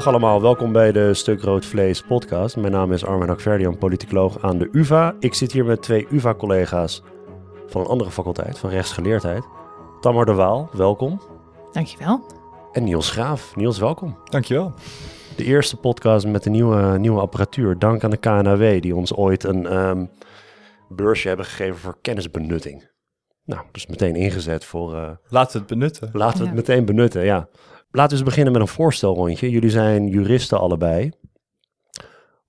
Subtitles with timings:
[0.00, 2.56] Dag allemaal, welkom bij de Stuk Rood Vlees podcast.
[2.56, 5.14] Mijn naam is Armin Hakverdian, politicoloog aan de UvA.
[5.18, 7.02] Ik zit hier met twee UvA-collega's
[7.66, 9.44] van een andere faculteit, van rechtsgeleerdheid.
[10.00, 11.20] Tamar de Waal, welkom.
[11.72, 12.26] Dankjewel.
[12.72, 13.56] En Niels Graaf.
[13.56, 14.18] Niels, welkom.
[14.24, 14.72] Dankjewel.
[15.36, 17.78] De eerste podcast met de nieuwe, nieuwe apparatuur.
[17.78, 20.06] Dank aan de KNAW die ons ooit een ehm,
[20.88, 22.90] beursje hebben gegeven voor kennisbenutting.
[23.44, 24.94] Nou, dus meteen ingezet voor...
[24.94, 26.10] Uh, laten we het benutten.
[26.12, 27.48] Laten we het meteen benutten, ja.
[27.92, 29.50] Laten we eens beginnen met een voorstelrondje.
[29.50, 31.10] Jullie zijn juristen allebei.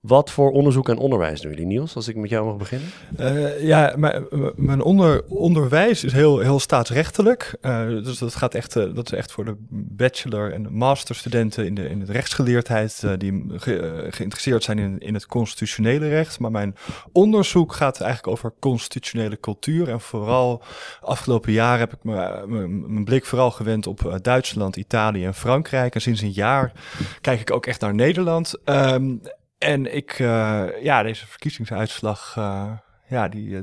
[0.02, 2.88] Wat voor onderzoek en onderwijs doen jullie, Niels, als ik met jou mag beginnen?
[3.20, 7.54] Uh, ja, mijn, mijn onder, onderwijs is heel, heel staatsrechtelijk.
[7.60, 11.74] Uh, dus dat, gaat echt, uh, dat is echt voor de bachelor- en masterstudenten in
[11.74, 16.38] de, in de rechtsgeleerdheid die ge, geïnteresseerd zijn in, in het constitutionele recht.
[16.38, 16.76] Maar mijn
[17.12, 19.88] onderzoek gaat eigenlijk over constitutionele cultuur.
[19.88, 20.62] En vooral
[21.00, 25.94] afgelopen jaar heb ik mijn blik vooral gewend op Duitsland, Italië en Frankrijk.
[25.94, 26.72] En sinds een jaar
[27.20, 28.54] kijk ik ook echt naar Nederland.
[28.64, 29.20] Um,
[29.62, 32.72] en ik, uh, ja, deze verkiezingsuitslag, uh,
[33.08, 33.60] ja, die uh,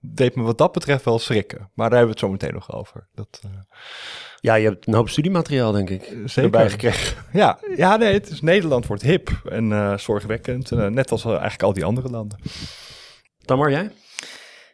[0.00, 1.58] deed me wat dat betreft wel schrikken.
[1.58, 3.08] Maar daar hebben we het zo meteen nog over.
[3.14, 3.40] Dat,
[4.40, 6.42] ja, je hebt een hoop studiemateriaal, denk ik, zeker.
[6.42, 7.24] erbij gekregen.
[7.32, 10.70] Ja, ja nee, het is, Nederland wordt hip en zorgwekkend.
[10.70, 12.38] net als eigenlijk al die andere landen.
[13.44, 13.90] Tamar, jij?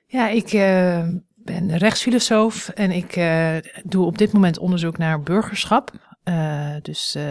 [0.06, 0.50] Ja, ik
[1.34, 3.20] ben rechtsfilosoof en ik
[3.84, 5.90] doe op dit moment onderzoek naar burgerschap.
[6.24, 7.22] Uh, dus uh,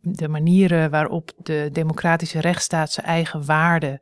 [0.00, 4.00] de manieren waarop de democratische rechtsstaat zijn eigen waarden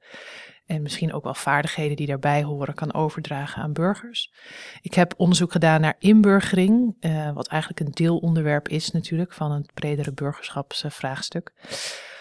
[0.67, 4.33] en misschien ook wel vaardigheden die daarbij horen kan overdragen aan burgers.
[4.81, 9.75] Ik heb onderzoek gedaan naar inburgering, uh, wat eigenlijk een deelonderwerp is natuurlijk van het
[9.75, 11.53] bredere burgerschapsvraagstuk.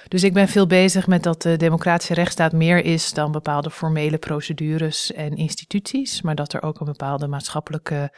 [0.08, 4.18] Dus ik ben veel bezig met dat de democratische rechtsstaat meer is dan bepaalde formele
[4.18, 8.12] procedures en instituties, maar dat er ook een bepaalde maatschappelijke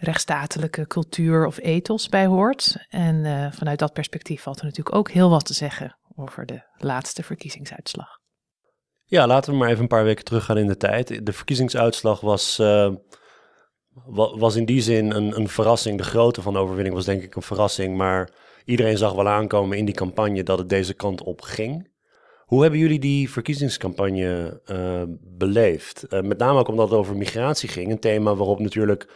[0.00, 2.86] rechtsstatelijke cultuur of ethos bij hoort.
[2.88, 6.62] En uh, vanuit dat perspectief valt er natuurlijk ook heel wat te zeggen over de
[6.76, 8.18] laatste verkiezingsuitslag.
[9.04, 11.26] Ja, laten we maar even een paar weken teruggaan in de tijd.
[11.26, 12.94] De verkiezingsuitslag was, uh,
[14.38, 15.98] was in die zin een, een verrassing.
[15.98, 17.96] De grootte van de overwinning was denk ik een verrassing.
[17.96, 18.30] Maar
[18.64, 21.88] iedereen zag wel aankomen in die campagne dat het deze kant op ging.
[22.44, 26.06] Hoe hebben jullie die verkiezingscampagne uh, beleefd?
[26.08, 27.90] met name ook omdat het over migratie ging.
[27.90, 29.08] Een thema waarop natuurlijk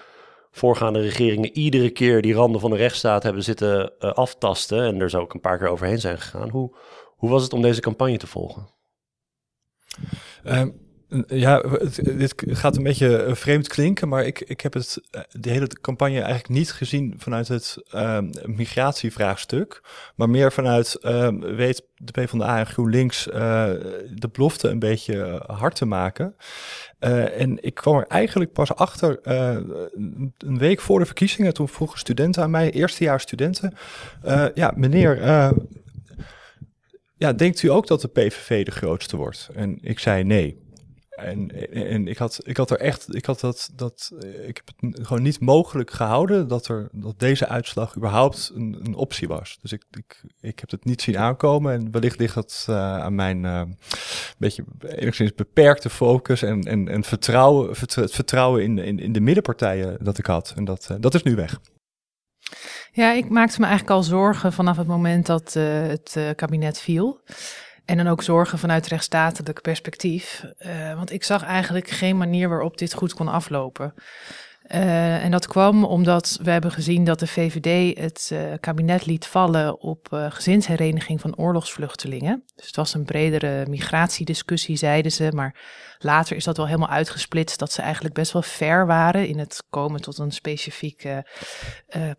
[0.55, 5.11] voorgaande regeringen iedere keer die randen van de rechtsstaat hebben zitten uh, aftasten en er
[5.11, 6.49] zo ook een paar keer overheen zijn gegaan.
[6.49, 6.77] Hoe,
[7.17, 8.69] hoe was het om deze campagne te volgen?
[10.45, 10.84] Um,
[11.27, 11.63] ja,
[12.03, 15.67] dit gaat een beetje eh, vreemd klinken, maar ik, ik heb het, eh, de hele
[15.81, 19.83] campagne eigenlijk niet gezien vanuit het uh, migratievraagstuk,
[20.17, 23.35] maar meer vanuit, uh, weet de PvdA en GroenLinks uh,
[24.15, 26.37] de belofte een beetje hard te maken.
[26.99, 29.19] En ik kwam er eigenlijk pas achter
[30.39, 33.75] een week voor de verkiezingen, toen vroegen studenten aan mij, eerstejaars studenten,
[34.55, 35.23] ja meneer,
[37.17, 39.49] ja, denkt u ook dat de PVV de grootste wordt?
[39.55, 40.64] En ik zei nee.
[41.15, 44.13] En, en ik, had, ik had er echt, ik had dat, dat,
[44.47, 48.95] ik heb het gewoon niet mogelijk gehouden dat, er, dat deze uitslag überhaupt een, een
[48.95, 49.59] optie was.
[49.61, 53.15] Dus ik, ik, ik heb het niet zien aankomen en wellicht ligt dat uh, aan
[53.15, 53.63] mijn uh,
[54.39, 60.19] beetje enigszins beperkte focus en, en, en vertrouwen, het vertrouwen in, in, de middenpartijen dat
[60.19, 60.53] ik had.
[60.57, 61.61] En dat, uh, dat is nu weg.
[62.93, 67.21] Ja, ik maakte me eigenlijk al zorgen vanaf het moment dat het kabinet viel.
[67.85, 70.45] En dan ook zorgen vanuit rechtsstatelijk perspectief.
[70.59, 73.95] Uh, want ik zag eigenlijk geen manier waarop dit goed kon aflopen.
[74.73, 79.27] Uh, en dat kwam omdat we hebben gezien dat de VVD het uh, kabinet liet
[79.27, 82.43] vallen op uh, gezinshereniging van oorlogsvluchtelingen.
[82.57, 85.31] Dus het was een bredere migratiediscussie, zeiden ze.
[85.35, 85.57] Maar
[85.99, 89.65] later is dat wel helemaal uitgesplitst dat ze eigenlijk best wel ver waren in het
[89.71, 91.09] komen tot een specifiek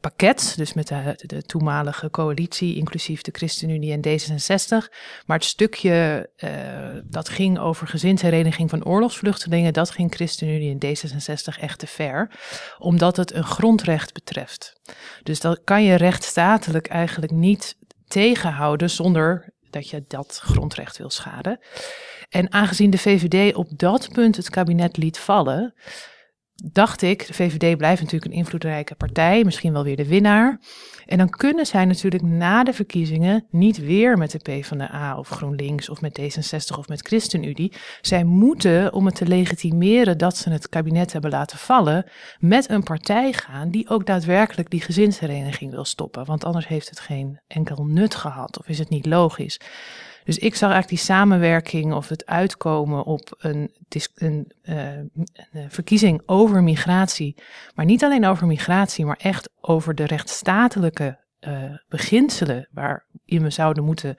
[0.01, 0.53] pakket.
[0.57, 4.93] Dus met de, de, toenmalige coalitie, inclusief de ChristenUnie en D66.
[5.25, 6.29] Maar het stukje
[7.03, 12.33] dat ging over gezinshereniging van oorlogsvluchtelingen, dat ging ChristenUnie en D66 echt te ver
[12.77, 14.73] omdat het een grondrecht betreft.
[15.23, 17.77] Dus dat kan je rechtsstatelijk eigenlijk niet
[18.07, 21.59] tegenhouden zonder dat je dat grondrecht wil schaden.
[22.29, 25.73] En aangezien de VVD op dat punt het kabinet liet vallen,
[26.63, 30.59] dacht ik, de VVD blijft natuurlijk een invloedrijke partij, misschien wel weer de winnaar.
[31.05, 35.89] En dan kunnen zij natuurlijk na de verkiezingen niet weer met de PvdA of GroenLinks
[35.89, 37.73] of met D66 of met ChristenUnie.
[38.01, 42.05] Zij moeten, om het te legitimeren dat ze het kabinet hebben laten vallen,
[42.39, 46.25] met een partij gaan die ook daadwerkelijk die gezinshereniging wil stoppen.
[46.25, 49.59] Want anders heeft het geen enkel nut gehad of is het niet logisch.
[50.25, 53.71] Dus ik zag eigenlijk die samenwerking of het uitkomen op een,
[54.15, 57.35] een, uh, een, verkiezing over migratie.
[57.75, 61.23] Maar niet alleen over migratie, maar echt over de rechtsstatelijke
[61.87, 64.15] beginselen waarin we zouden moeten,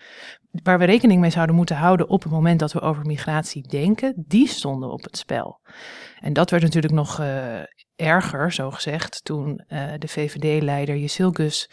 [0.62, 4.24] waar we rekening mee zouden moeten houden op het moment dat we over migratie denken,
[4.26, 5.60] die stonden op het spel.
[6.20, 7.22] En dat werd natuurlijk nog
[7.96, 9.64] erger, zo gezegd, toen
[9.98, 11.70] de VVD-leider Jesilgus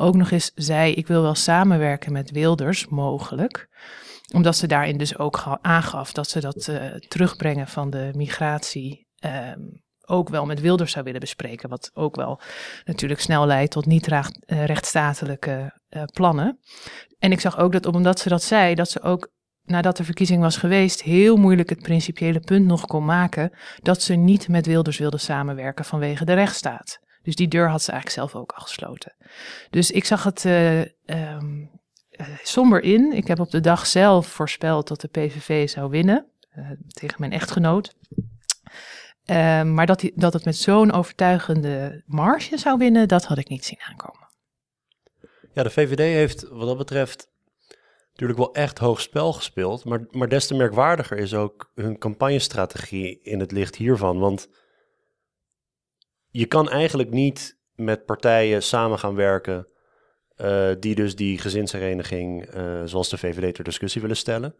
[0.00, 3.68] ook nog eens zei: Ik wil wel samenwerken met Wilders, mogelijk
[4.34, 9.82] omdat ze daarin dus ook aangaf dat ze dat uh, terugbrengen van de migratie um,
[10.04, 11.68] ook wel met Wilders zou willen bespreken.
[11.68, 12.40] Wat ook wel
[12.84, 16.58] natuurlijk snel leidt tot niet uh, rechtsstatelijke uh, plannen.
[17.18, 19.30] En ik zag ook dat omdat ze dat zei, dat ze ook
[19.62, 23.52] nadat de verkiezing was geweest, heel moeilijk het principiële punt nog kon maken
[23.82, 26.98] dat ze niet met Wilders wilde samenwerken vanwege de rechtsstaat.
[27.22, 29.14] Dus die deur had ze eigenlijk zelf ook al gesloten.
[29.70, 31.70] Dus ik zag het uh, um,
[32.10, 33.12] uh, somber in.
[33.12, 36.26] Ik heb op de dag zelf voorspeld dat de PVV zou winnen
[36.56, 37.94] uh, tegen mijn echtgenoot.
[39.26, 43.48] Uh, maar dat, die, dat het met zo'n overtuigende marge zou winnen, dat had ik
[43.48, 44.28] niet zien aankomen.
[45.52, 47.30] Ja, de VVD heeft wat dat betreft
[48.10, 49.84] natuurlijk wel echt hoog spel gespeeld.
[49.84, 54.18] Maar, maar des te merkwaardiger is ook hun campagnestrategie in het licht hiervan.
[54.18, 54.48] Want
[56.30, 59.66] je kan eigenlijk niet met partijen samen gaan werken
[60.40, 64.54] uh, die dus die gezinshereniging, uh, zoals de VVD, ter discussie willen stellen.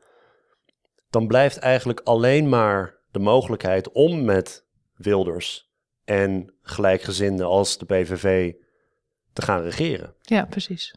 [1.11, 4.65] Dan blijft eigenlijk alleen maar de mogelijkheid om met
[4.95, 5.71] Wilders
[6.05, 8.53] en gelijkgezinden als de PVV
[9.33, 10.15] te gaan regeren.
[10.21, 10.95] Ja, precies.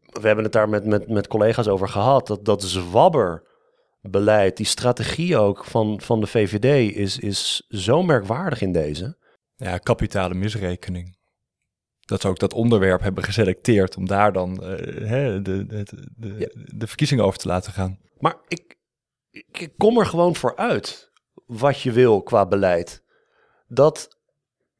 [0.00, 2.26] We hebben het daar met, met, met collega's over gehad.
[2.26, 8.72] Dat, dat zwabberbeleid, die strategie ook van, van de VVD is, is zo merkwaardig in
[8.72, 9.16] deze.
[9.56, 11.16] Ja, kapitale misrekening
[12.06, 14.68] dat ze ook dat onderwerp hebben geselecteerd om daar dan uh,
[15.08, 15.84] hè, de, de,
[16.16, 17.98] de, de, verkiezingen over te laten gaan.
[18.18, 18.76] Maar ik,
[19.30, 21.12] ik kom er gewoon voor uit
[21.46, 23.02] wat je wil qua beleid.
[23.68, 24.18] Dat,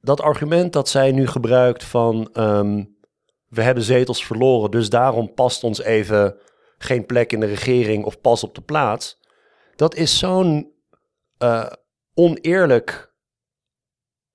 [0.00, 2.96] dat argument dat zij nu gebruikt van um,
[3.48, 6.38] we hebben zetels verloren, dus daarom past ons even
[6.78, 9.20] geen plek in de regering of pas op de plaats.
[9.76, 10.72] Dat is zo'n
[11.38, 11.66] uh,
[12.14, 13.14] oneerlijk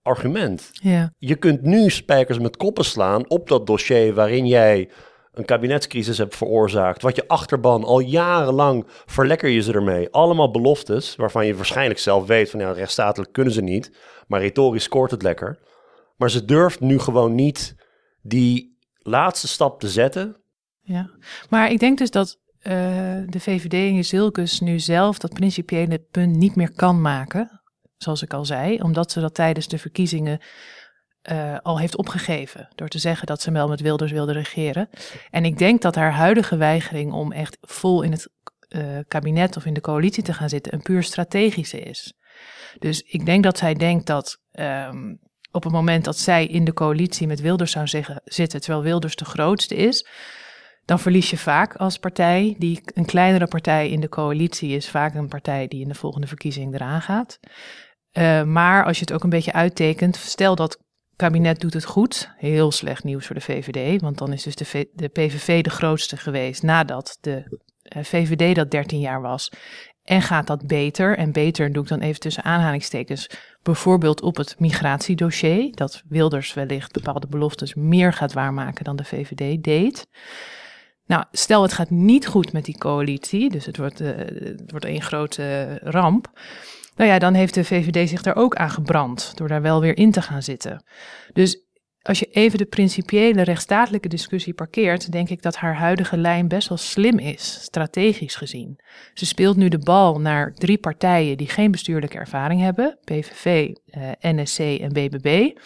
[0.01, 0.69] argument.
[0.71, 1.13] Ja.
[1.17, 4.89] Je kunt nu spijkers met koppen slaan op dat dossier waarin jij
[5.31, 7.01] een kabinetscrisis hebt veroorzaakt.
[7.01, 10.09] Wat je achterban al jarenlang verlekker je ze ermee.
[10.09, 13.91] Allemaal beloftes waarvan je waarschijnlijk zelf weet van ja, rechtsstatelijk kunnen ze niet.
[14.27, 15.59] Maar retorisch scoort het lekker.
[16.17, 17.75] Maar ze durft nu gewoon niet
[18.21, 20.35] die laatste stap te zetten.
[20.81, 21.09] Ja,
[21.49, 22.73] maar ik denk dus dat uh,
[23.25, 27.60] de VVD en Jezilkus nu zelf dat principiële punt niet meer kan maken
[28.03, 30.39] zoals ik al zei, omdat ze dat tijdens de verkiezingen
[31.31, 32.67] uh, al heeft opgegeven.
[32.75, 34.89] Door te zeggen dat ze wel met Wilders wilde regeren.
[35.29, 38.29] En ik denk dat haar huidige weigering om echt vol in het
[38.69, 42.13] uh, kabinet of in de coalitie te gaan zitten een puur strategische is.
[42.79, 45.19] Dus ik denk dat zij denkt dat um,
[45.51, 49.15] op het moment dat zij in de coalitie met Wilders zou zeggen, zitten, terwijl Wilders
[49.15, 50.07] de grootste is,
[50.85, 52.55] dan verlies je vaak als partij.
[52.57, 56.27] Die een kleinere partij in de coalitie is vaak een partij die in de volgende
[56.27, 57.39] verkiezing eraan gaat.
[58.13, 60.79] Uh, maar als je het ook een beetje uittekent, stel dat
[61.15, 64.89] kabinet doet het goed, heel slecht nieuws voor de VVD, want dan is dus de,
[64.93, 67.59] de PVV de grootste geweest nadat de
[67.95, 69.51] uh, VVD dat 13 jaar was.
[70.03, 71.17] En gaat dat beter?
[71.17, 73.29] En beter doe ik dan even tussen aanhalingstekens,
[73.63, 79.63] bijvoorbeeld op het migratiedossier, dat Wilders wellicht bepaalde beloftes meer gaat waarmaken dan de VVD
[79.63, 80.07] deed.
[81.05, 84.85] Nou, stel het gaat niet goed met die coalitie, dus het wordt, uh, het wordt
[84.85, 86.31] een grote ramp.
[86.95, 89.97] Nou ja, dan heeft de VVD zich daar ook aan gebrand door daar wel weer
[89.97, 90.83] in te gaan zitten.
[91.33, 91.65] Dus
[92.01, 96.69] als je even de principiële rechtsstatelijke discussie parkeert, denk ik dat haar huidige lijn best
[96.69, 98.79] wel slim is, strategisch gezien.
[99.13, 104.09] Ze speelt nu de bal naar drie partijen die geen bestuurlijke ervaring hebben: PVV, eh,
[104.19, 105.57] NSC en BBB.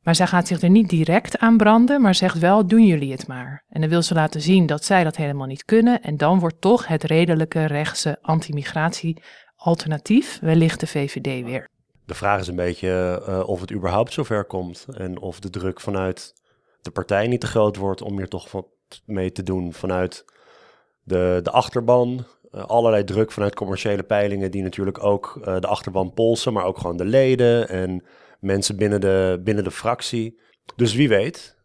[0.00, 3.26] Maar zij gaat zich er niet direct aan branden, maar zegt wel: doen jullie het
[3.26, 3.64] maar.
[3.68, 6.02] En dan wil ze laten zien dat zij dat helemaal niet kunnen.
[6.02, 9.22] En dan wordt toch het redelijke rechtse anti-migratie
[9.60, 11.68] alternatief wellicht de VVD weer.
[12.06, 15.80] De vraag is een beetje uh, of het überhaupt zover komt en of de druk
[15.80, 16.34] vanuit
[16.82, 18.66] de partij niet te groot wordt om hier toch wat
[19.04, 20.24] mee te doen vanuit
[21.02, 22.26] de, de achterban.
[22.52, 26.78] Uh, allerlei druk vanuit commerciële peilingen die natuurlijk ook uh, de achterban polsen, maar ook
[26.78, 28.04] gewoon de leden en
[28.40, 30.40] mensen binnen de, binnen de fractie.
[30.76, 31.58] Dus wie weet.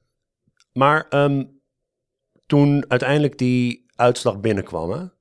[0.74, 1.62] Maar um,
[2.46, 5.12] toen uiteindelijk die uitslag binnenkwam,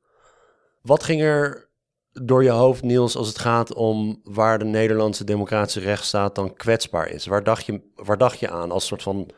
[0.83, 1.73] wat ging er
[2.23, 7.09] door je hoofd, Niels, als het gaat om waar de Nederlandse democratische rechtsstaat dan kwetsbaar
[7.09, 7.27] is?
[7.27, 9.31] Waar dacht je, waar dacht je aan als soort van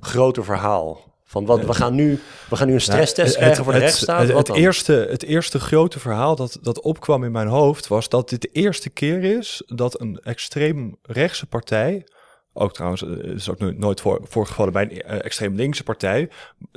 [0.00, 1.12] groter verhaal?
[1.24, 4.20] Van wat, we, gaan nu, we gaan nu een stresstest krijgen voor de rechtsstaat.
[4.20, 8.08] Het, het, het eerste, het eerste grote verhaal dat, dat opkwam in mijn hoofd was
[8.08, 12.06] dat dit de eerste keer is dat een extreem rechtse partij
[12.54, 16.30] ook trouwens, het is ook nooit voor, voorgevallen bij een extreem linkse partij,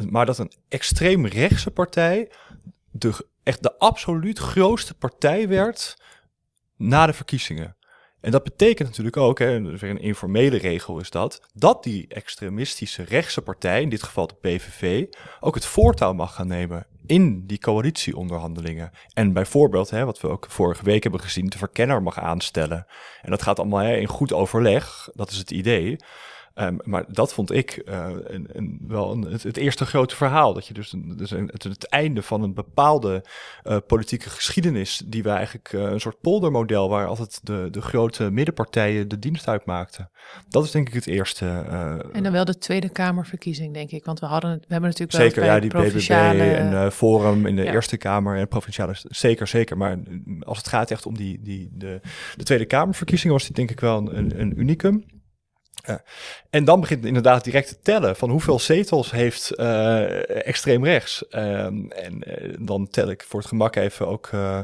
[0.10, 2.30] maar dat een extreem rechtse partij
[2.92, 5.98] de, echt de absoluut grootste partij werd
[6.76, 7.76] na de verkiezingen.
[8.22, 13.42] En dat betekent natuurlijk ook, hè, een informele regel is dat, dat die extremistische rechtse
[13.42, 15.06] partij, in dit geval de PVV,
[15.40, 18.92] ook het voortouw mag gaan nemen in die coalitieonderhandelingen.
[19.14, 22.86] En bijvoorbeeld, hè, wat we ook vorige week hebben gezien, de verkenner mag aanstellen.
[23.22, 25.98] En dat gaat allemaal hè, in goed overleg, dat is het idee.
[26.58, 30.54] Ehm, maar dat vond ik uh, een, een, wel een, het, eerste grote verhaal.
[30.54, 33.24] Dat je dus, dus het, het, einde van een bepaalde
[33.64, 38.32] uh, politieke geschiedenis, die we eigenlijk uh, een soort poldermodel, waar altijd de, de grote
[38.32, 40.10] middenpartijen de dienst uitmaakten.
[40.50, 41.46] Dat is denk ik het eerste.
[42.14, 44.06] en dan wel de Tweede Kamerverkiezing, denk ik.
[44.06, 46.44] Want we, hadden, we hebben natuurlijk wel zeker, ja, die provinciale...
[46.44, 48.96] BBB en Forum in de Eerste Kamer en provinciale.
[49.02, 49.78] Zeker, zeker.
[49.78, 49.98] Maar
[50.40, 52.00] als het gaat echt om die, die, de,
[52.36, 55.04] de Tweede Kamerverkiezingen, was dit denk ik wel een, een unicum.
[56.50, 61.26] En dan begint inderdaad direct te tellen van hoeveel zetels heeft uh, extreem rechts.
[61.30, 64.62] Uh, en uh, dan tel ik voor het gemak even ook uh,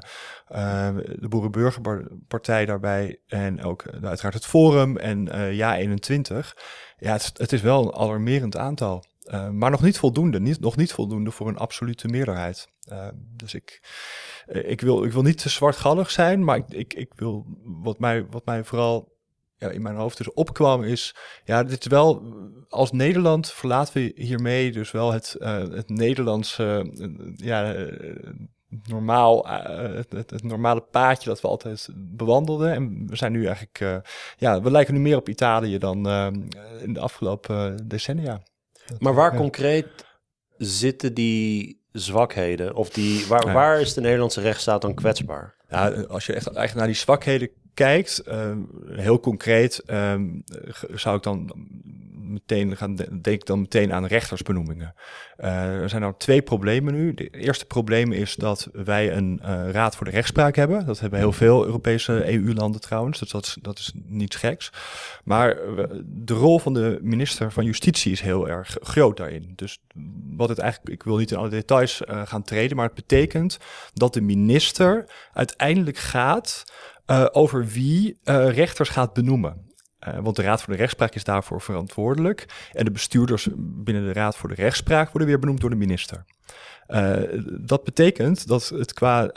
[1.19, 3.19] de Boerenburgerpartij daarbij.
[3.27, 6.57] En ook uiteraard het Forum en Ja 21.
[6.97, 9.03] Ja, het, het, is wel een alarmerend aantal.
[9.51, 10.39] maar nog niet voldoende.
[10.39, 12.67] Niet, nog niet voldoende voor een absolute meerderheid.
[13.15, 13.81] dus ik,
[14.47, 18.25] ik, wil, ik wil niet te zwartgallig zijn, maar ik, ik, ik wil wat mij,
[18.29, 19.12] wat mij vooral
[19.57, 22.21] ja, in mijn hoofd dus opkwam, is ja, dit is wel
[22.73, 27.93] als Nederland verlaten we hiermee dus wel het, uh, het Nederlandse uh, ja, uh,
[28.83, 32.73] normaal, het, het, het, normale paadje dat we altijd bewandelden.
[32.73, 34.03] En we zijn nu eigenlijk,
[34.37, 36.07] ja, we lijken nu meer op Italië dan
[36.81, 38.41] in de afgelopen decennia.
[38.99, 40.05] maar waar concreet
[40.57, 42.75] zitten die zwakheden?
[42.75, 45.55] Of die, waar, waar is de Nederlandse rechtsstaat dan kwetsbaar?
[45.67, 50.29] Ja, als je echt eigenlijk naar die zwakheden kijkt, ehm, heel concreet, ehm,
[50.93, 51.51] zou ik dan
[52.33, 54.93] meteen gaan, denk ik dan meteen aan rechtersbenoemingen.
[55.39, 57.13] Uh, er zijn nou twee problemen nu.
[57.15, 60.85] Het eerste probleem is dat wij een uh, raad voor de rechtspraak hebben.
[60.85, 64.71] Dat hebben heel veel Europese EU-landen trouwens, dus dat is, dat is niets geks.
[65.23, 65.57] Maar
[66.05, 69.53] de rol van de minister van Justitie is heel erg groot daarin.
[69.55, 69.81] Dus
[70.35, 73.57] wat het eigenlijk, ik wil niet in alle details gaan treden, maar het betekent
[73.93, 76.63] dat de minister uiteindelijk gaat
[77.07, 79.71] uh, over wie uh, rechters gaat benoemen.
[80.07, 82.69] Uh, want de Raad voor de Rechtspraak is daarvoor verantwoordelijk.
[82.71, 86.25] En de bestuurders binnen de Raad voor de Rechtspraak worden weer benoemd door de minister.
[87.59, 89.31] Dat betekent dat het qua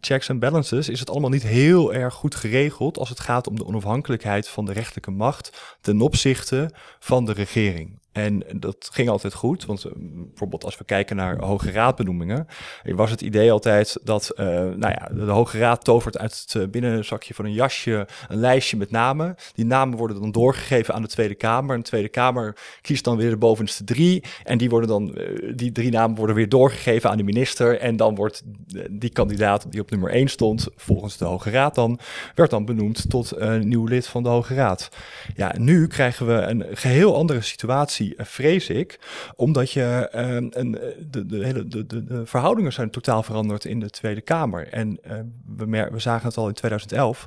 [0.00, 3.56] checks en balances is het allemaal niet heel erg goed geregeld als het gaat om
[3.56, 8.01] de onafhankelijkheid van de rechterlijke macht ten opzichte van de regering.
[8.12, 12.46] En dat ging altijd goed, want uh, bijvoorbeeld als we kijken naar Hoge Raadbenoemingen,
[12.84, 17.34] was het idee altijd dat uh, nou ja, de Hoge Raad tovert uit het binnenzakje
[17.34, 19.34] van een jasje een lijstje met namen.
[19.54, 21.74] Die namen worden dan doorgegeven aan de Tweede Kamer.
[21.74, 24.24] En de Tweede Kamer kiest dan weer de bovenste drie.
[24.44, 25.18] En die, worden dan,
[25.54, 27.78] die drie namen worden weer doorgegeven aan de minister.
[27.78, 28.42] En dan wordt
[28.90, 31.98] die kandidaat die op nummer één stond, volgens de Hoge Raad dan,
[32.34, 34.88] werd dan benoemd tot een nieuw lid van de Hoge Raad.
[35.34, 38.98] Ja, nu krijgen we een geheel andere situatie eh, vrees ik.
[39.36, 43.64] Omdat je uh, een, eh, de, de, hele, de, de, de, verhoudingen zijn totaal veranderd
[43.64, 44.68] in de Tweede Kamer.
[44.68, 44.98] En
[45.56, 47.26] we, we zagen het al in 2011.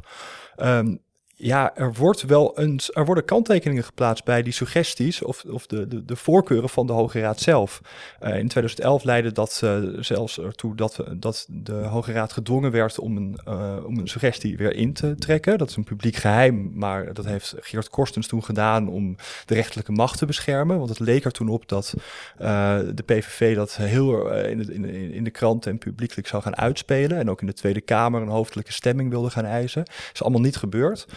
[0.58, 1.04] Um,
[1.38, 5.88] ja, er, wordt wel een, er worden kanttekeningen geplaatst bij die suggesties of, of de,
[5.88, 7.82] de, de voorkeuren van de Hoge Raad zelf.
[8.24, 13.00] Uh, in 2011 leidde dat uh, zelfs ertoe dat, dat de Hoge Raad gedwongen werd
[13.00, 15.58] om een, uh, om een suggestie weer in te trekken.
[15.58, 19.16] Dat is een publiek geheim, maar dat heeft Geert Korstens toen gedaan om
[19.46, 20.78] de rechterlijke macht te beschermen.
[20.78, 21.94] Want het leek er toen op dat
[22.38, 27.18] de PVV dat heel in, de, in, in de krant en publiekelijk zou gaan uitspelen.
[27.18, 29.84] En ook in de Tweede Kamer een hoofdelijke stemming wilde gaan eisen.
[30.14, 31.08] is allemaal niet gebeurd.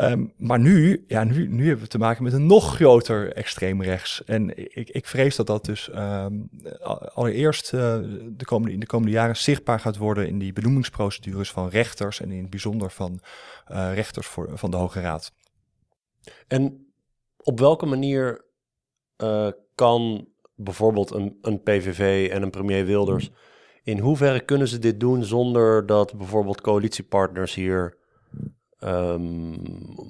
[0.00, 3.82] Um, maar nu, ja, nu, nu hebben we te maken met een nog groter extreem
[3.82, 4.24] rechts.
[4.24, 6.50] En ik, ik vrees dat dat dus um,
[7.14, 7.80] allereerst uh,
[8.26, 12.30] de komende, in de komende jaren zichtbaar gaat worden in die benoemingsprocedures van rechters en
[12.30, 13.20] in het bijzonder van
[13.72, 15.32] uh, rechters voor, van de Hoge Raad.
[16.48, 16.86] En
[17.36, 18.44] op welke manier
[19.22, 23.30] uh, kan bijvoorbeeld een, een PVV en een premier Wilders,
[23.82, 27.96] in hoeverre kunnen ze dit doen zonder dat bijvoorbeeld coalitiepartners hier
[28.80, 29.56] um,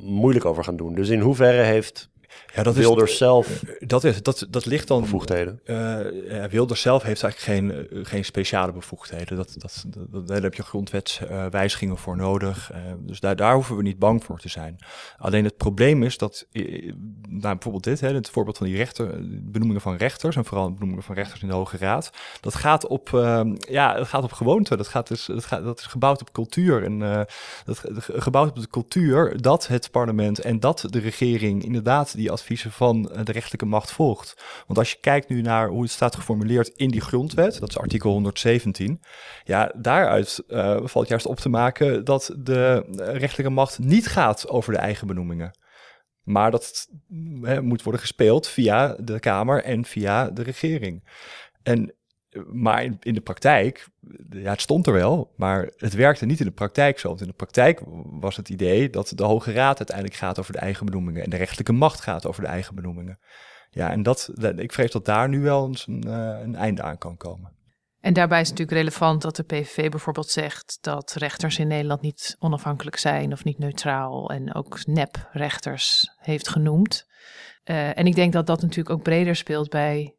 [0.03, 0.95] moeilijk over gaan doen.
[0.95, 2.11] Dus in hoeverre heeft
[2.57, 3.63] ja, dat Wilders is, zelf.
[3.63, 5.01] Eh, dat, is, dat, dat ligt dan.
[5.01, 5.61] Bevoegdheden.
[5.65, 9.37] Uh, Wilders zelf heeft eigenlijk geen, uh, geen speciale bevoegdheden.
[9.37, 12.73] Dat, dat, dat, daar heb je grondwetswijzigingen voor nodig.
[12.73, 14.79] Uh, dus daar, daar hoeven we niet bang voor te zijn.
[15.19, 16.47] Alleen het probleem is dat.
[17.29, 19.07] Nou, bijvoorbeeld dit, hè, het voorbeeld van die rechter,
[19.43, 20.37] benoemingen van rechters.
[20.37, 22.11] En vooral benoemingen van rechters in de Hoge Raad.
[22.41, 24.77] Dat gaat op, ehm, ja, dat gaat op gewoonte.
[24.77, 26.85] Dat, gaat dus, dat, gaat, dat is gebouwd op cultuur.
[26.85, 26.99] En
[27.65, 32.73] dat gebouwd op de cultuur dat het parlement en dat de regering inderdaad die adviezen
[32.73, 34.45] van de rechterlijke macht volgt.
[34.67, 37.79] Want als je kijkt nu naar hoe het staat geformuleerd in die grondwet, dat is
[37.79, 39.01] artikel 117,
[39.45, 40.43] ja, daaruit
[40.83, 45.59] valt juist op te maken dat de rechterlijke macht niet gaat over de eigen benoemingen.
[46.23, 46.89] Maar dat
[47.61, 51.09] moet worden gespeeld via de Kamer en via de regering.
[51.63, 51.95] En,
[52.53, 53.89] maar in, de praktijk,
[54.31, 57.09] ja, het stond er wel, maar het werkte niet in de praktijk zo.
[57.09, 60.59] Want in de praktijk was het idee dat de Hoge Raad uiteindelijk gaat over de
[60.59, 63.19] eigen benoemingen en de rechterlijke macht gaat over de eigen benoemingen.
[63.71, 66.99] Ja, en dat, ik vrees dat daar nu wel eens een, eh, een einde aan
[66.99, 67.55] kan komen.
[68.01, 72.37] En daarbij is natuurlijk relevant dat de PVV bijvoorbeeld zegt dat rechters in Nederland niet
[72.39, 77.07] onafhankelijk zijn of niet neutraal en ook nep-rechters heeft genoemd.
[77.65, 80.16] Uh, en ik denk dat dat natuurlijk ook breder speelt bij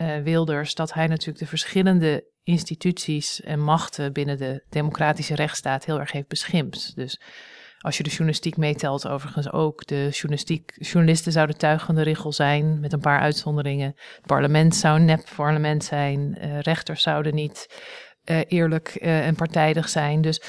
[0.00, 6.00] uh, Wilders, dat hij natuurlijk de verschillende instituties en machten binnen de democratische rechtsstaat heel
[6.00, 6.96] erg heeft beschimpt.
[6.96, 7.20] Dus
[7.78, 9.86] als je de journalistiek meetelt, overigens ook.
[9.86, 13.92] De journalistiek, journalisten zouden tuigende richel zijn, met een paar uitzonderingen.
[13.96, 16.38] Het parlement zou een nep-parlement zijn.
[16.38, 17.66] Uh, rechters zouden niet
[18.24, 20.20] uh, eerlijk en partijdig zijn.
[20.20, 20.42] Dus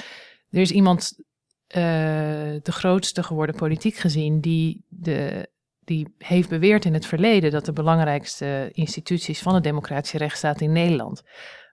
[0.50, 1.22] er is iemand,
[1.66, 5.48] de grootste geworden politiek gezien, die, de,
[5.84, 10.72] die heeft beweerd in het verleden dat de belangrijkste instituties van de democratische rechtsstaat in
[10.72, 11.22] Nederland,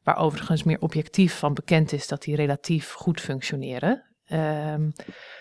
[0.04, 4.90] waar overigens meer objectief van bekend is dat die relatief goed functioneren, Ehm,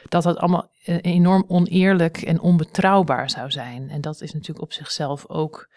[0.09, 3.91] dat dat allemaal eh, enorm oneerlijk en onbetrouwbaar zou zijn.
[3.91, 5.69] En dat is natuurlijk op zichzelf ook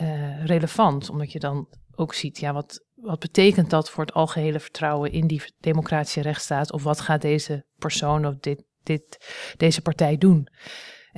[0.00, 4.60] uh, relevant, omdat je dan ook ziet, ja, wat, wat betekent dat voor het algehele
[4.60, 6.72] vertrouwen in die democratische rechtsstaat?
[6.72, 9.18] Of wat gaat deze persoon of dit, dit,
[9.56, 10.48] deze partij doen?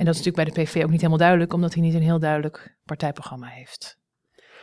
[0.01, 2.01] En dat is natuurlijk bij de PV ook niet helemaal duidelijk, omdat hij niet een
[2.01, 3.97] heel duidelijk partijprogramma heeft.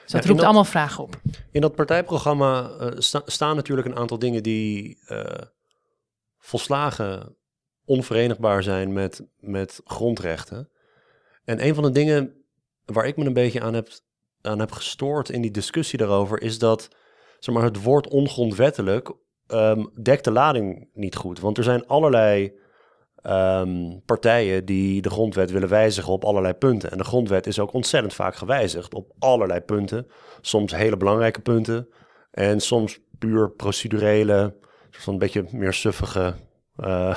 [0.03, 1.21] Dus dat roept allemaal vragen op.
[1.51, 2.89] In dat partijprogramma uh,
[3.25, 4.99] staan natuurlijk een aantal dingen die
[6.39, 7.37] volslagen
[7.85, 10.71] onverenigbaar zijn met, met grondrechten.
[11.45, 12.45] En een van de dingen
[12.85, 13.89] waar ik me een beetje aan heb,
[14.41, 16.89] aan heb gestoord in die discussie daarover, is dat
[17.39, 19.13] zeg maar, het woord ongrondwettelijk
[19.47, 21.41] um, dekt de lading niet goed.
[21.41, 22.53] Want er zijn allerlei
[23.23, 26.91] um, partijen die de grondwet willen wijzigen op allerlei punten.
[26.91, 30.07] En de grondwet is ook ontzettend vaak gewijzigd op allerlei punten.
[30.41, 31.89] Soms hele belangrijke punten
[32.31, 34.55] en soms puur procedurele
[34.91, 36.35] van een beetje meer suffige,
[36.85, 37.15] uh,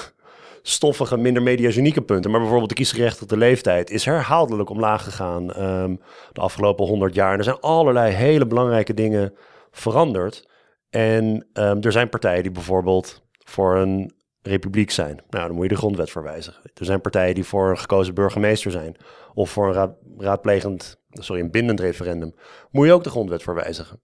[0.62, 2.32] stoffige, minder mediagenieke punten.
[2.32, 7.32] Maar bijvoorbeeld de kiesgerechtigde leeftijd is herhaaldelijk omlaag gegaan um, de afgelopen honderd jaar.
[7.32, 9.34] En er zijn allerlei hele belangrijke dingen
[9.72, 10.50] veranderd.
[10.90, 15.23] En um, er zijn partijen die bijvoorbeeld voor een republiek zijn.
[15.30, 16.62] Nou, dan moet je de grondwet verwijzigen.
[16.73, 18.95] Er zijn partijen die voor een gekozen burgemeester zijn.
[19.34, 22.36] Of voor een raad, raadplegend, sorry, een bindend referendum.
[22.71, 24.01] Moet je ook de grondwet verwijzigen.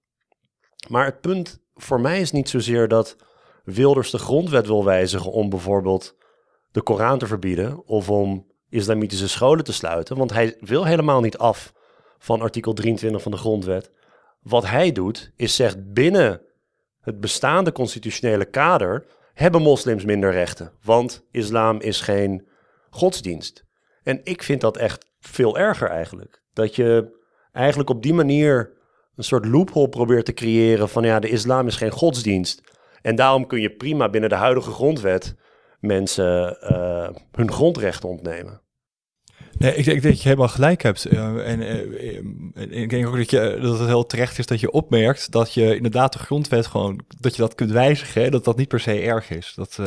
[0.89, 3.15] Maar het punt voor mij is niet zozeer dat
[3.63, 6.15] Wilders de grondwet wil wijzigen om bijvoorbeeld
[6.71, 10.17] de Koran te verbieden of om islamitische scholen te sluiten.
[10.17, 11.73] Want hij wil helemaal niet af
[12.17, 13.91] van artikel 23 van de grondwet.
[14.41, 16.41] Wat hij doet, is zegt binnen
[17.01, 19.05] het bestaande constitutionele kader
[19.37, 20.71] hebben moslims minder rechten.
[20.83, 22.47] Want islam is geen
[22.89, 23.65] godsdienst.
[24.03, 26.41] En ik vind dat echt veel erger eigenlijk.
[26.53, 27.19] Dat je
[27.51, 28.73] eigenlijk op die manier
[29.15, 32.61] een soort loophole probeert te creëren van ja, de islam is geen godsdienst.
[33.01, 35.35] En daarom kun je prima binnen de huidige grondwet
[35.79, 38.61] mensen uh, hun grondrechten ontnemen.
[39.57, 41.13] Nee, ik denk dat je helemaal gelijk hebt.
[41.13, 44.71] Uh, en uh, ik denk ook dat, je, dat het heel terecht is dat je
[44.71, 48.67] opmerkt dat je inderdaad de grondwet gewoon, dat je dat kunt wijzigen, dat dat niet
[48.67, 49.53] per se erg is.
[49.55, 49.79] Dat,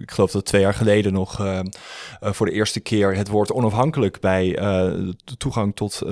[0.00, 1.36] ik geloof dat twee jaar geleden nog
[2.20, 4.50] voor de eerste keer het woord onafhankelijk bij
[5.24, 6.02] de toegang tot,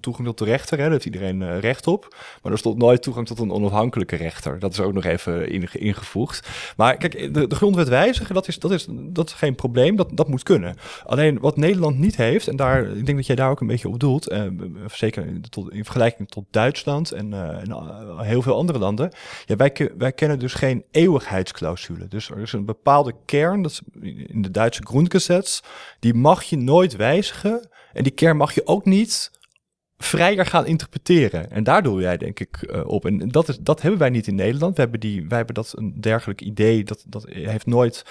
[0.00, 2.16] toegang tot de rechter, hè, daar heeft iedereen recht op.
[2.42, 4.58] Maar er stond nooit toegang tot een onafhankelijke rechter.
[4.58, 6.48] Dat is ook nog even ingevoegd.
[6.76, 10.42] Maar kijk, de, grondwet wijzigen, dat is, dat, is, dat geen probleem, dat, dat moet
[10.42, 10.76] kunnen.
[11.06, 13.88] Alleen wat Nederland niet heeft, en daar, ik denk dat jij daar ook een beetje
[13.88, 14.42] op doelt, uh,
[14.86, 19.12] zeker tot, in vergelijking tot Duitsland en, en uh, heel veel andere landen.
[19.46, 22.08] Ja, wij, wij kennen dus geen eeuwigheidsclausule.
[22.08, 23.82] Dus er is een bepaalde kern, dat
[24.26, 25.60] in de Duitse Grundgesetz,
[26.00, 27.68] die mag je nooit wijzigen.
[27.92, 29.30] En die kern mag je ook niet
[30.04, 31.50] vrijer gaan interpreteren.
[31.50, 33.06] En daar doe jij denk ik uh, op.
[33.06, 34.76] En dat, is, dat hebben wij niet in Nederland.
[34.76, 36.84] We hebben, die, wij hebben dat een dergelijk idee.
[36.84, 38.04] Dat, dat heeft, nooit,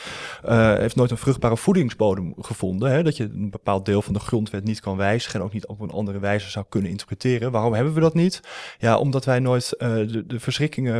[0.45, 2.91] uh, heeft nooit een vruchtbare voedingsbodem gevonden.
[2.91, 3.03] Hè?
[3.03, 5.39] Dat je een bepaald deel van de grondwet niet kan wijzigen.
[5.39, 7.51] En ook niet op een andere wijze zou kunnen interpreteren.
[7.51, 8.41] Waarom hebben we dat niet?
[8.77, 10.91] Ja, omdat wij nooit uh, de, de verschrikkingen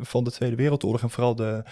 [0.00, 1.02] van de Tweede Wereldoorlog.
[1.02, 1.62] En vooral de,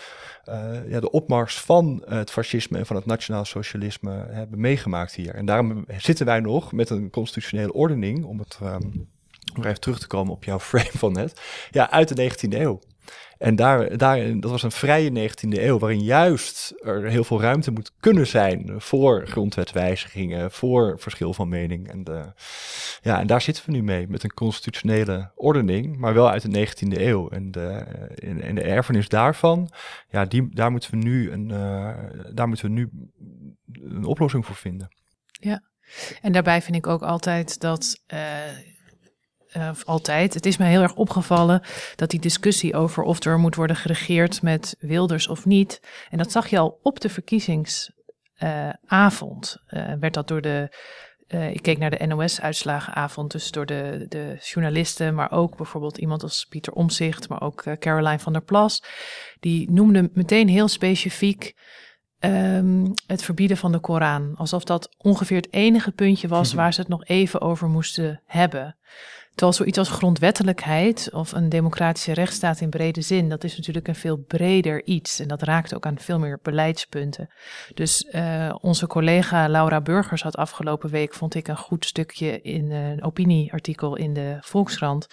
[0.89, 5.35] ja, de opmars van het fascisme en van het nationaal socialisme hebben meegemaakt hier.
[5.35, 9.09] En daarom zitten wij nog met een constitutionele ordening om het um,
[9.55, 11.41] nog even terug te komen op jouw frame van net.
[11.71, 12.81] Ja, uit de 19e eeuw.
[13.39, 17.71] En daar, daar, dat was een vrije 19e eeuw, waarin juist er heel veel ruimte
[17.71, 21.91] moet kunnen zijn voor grondwetswijzigingen, voor verschil van mening.
[21.91, 22.33] En, de,
[23.01, 26.67] ja, en daar zitten we nu mee, met een constitutionele ordening, maar wel uit de
[26.69, 27.29] 19e eeuw.
[27.29, 27.69] En de,
[28.41, 29.71] en, de erfenis daarvan,
[30.09, 31.95] ja, die, daar, moeten we nu een, uh,
[32.33, 32.91] daar moeten we nu
[33.73, 34.89] een oplossing voor vinden.
[35.27, 35.63] Ja,
[36.23, 38.03] en daarbij vind ik ook altijd dat.
[38.15, 38.19] Uh,
[39.57, 40.35] uh, altijd.
[40.35, 41.63] Het is me heel erg opgevallen
[41.97, 45.81] dat die discussie over of er moet worden geregeerd met Wilders of niet.
[46.11, 49.57] En dat zag je al op de verkiezingsavond.
[49.69, 50.77] Uh, werd dat door de.
[51.53, 56.47] ik keek naar de NOS-uitslagenavond, dus door de, de journalisten, maar ook bijvoorbeeld iemand als
[56.49, 58.85] Pieter Omzicht, maar ook Caroline van der Plas.
[59.41, 61.55] Die noemde meteen heel specifiek
[62.25, 64.35] um, het verbieden van de Koran.
[64.37, 68.77] Alsof dat ongeveer het enige puntje was waar ze het nog even over moesten hebben.
[69.35, 73.95] Terwijl zoiets als grondwettelijkheid of een democratische rechtsstaat in brede zin, dat is natuurlijk een
[73.95, 75.21] veel breder iets.
[75.21, 77.29] En dat raakt ook aan veel meer beleidspunten.
[77.75, 82.71] Dus uh, onze collega Laura Burgers had afgelopen week, vond ik, een goed stukje in
[82.71, 85.07] een opinieartikel in de Volkskrant.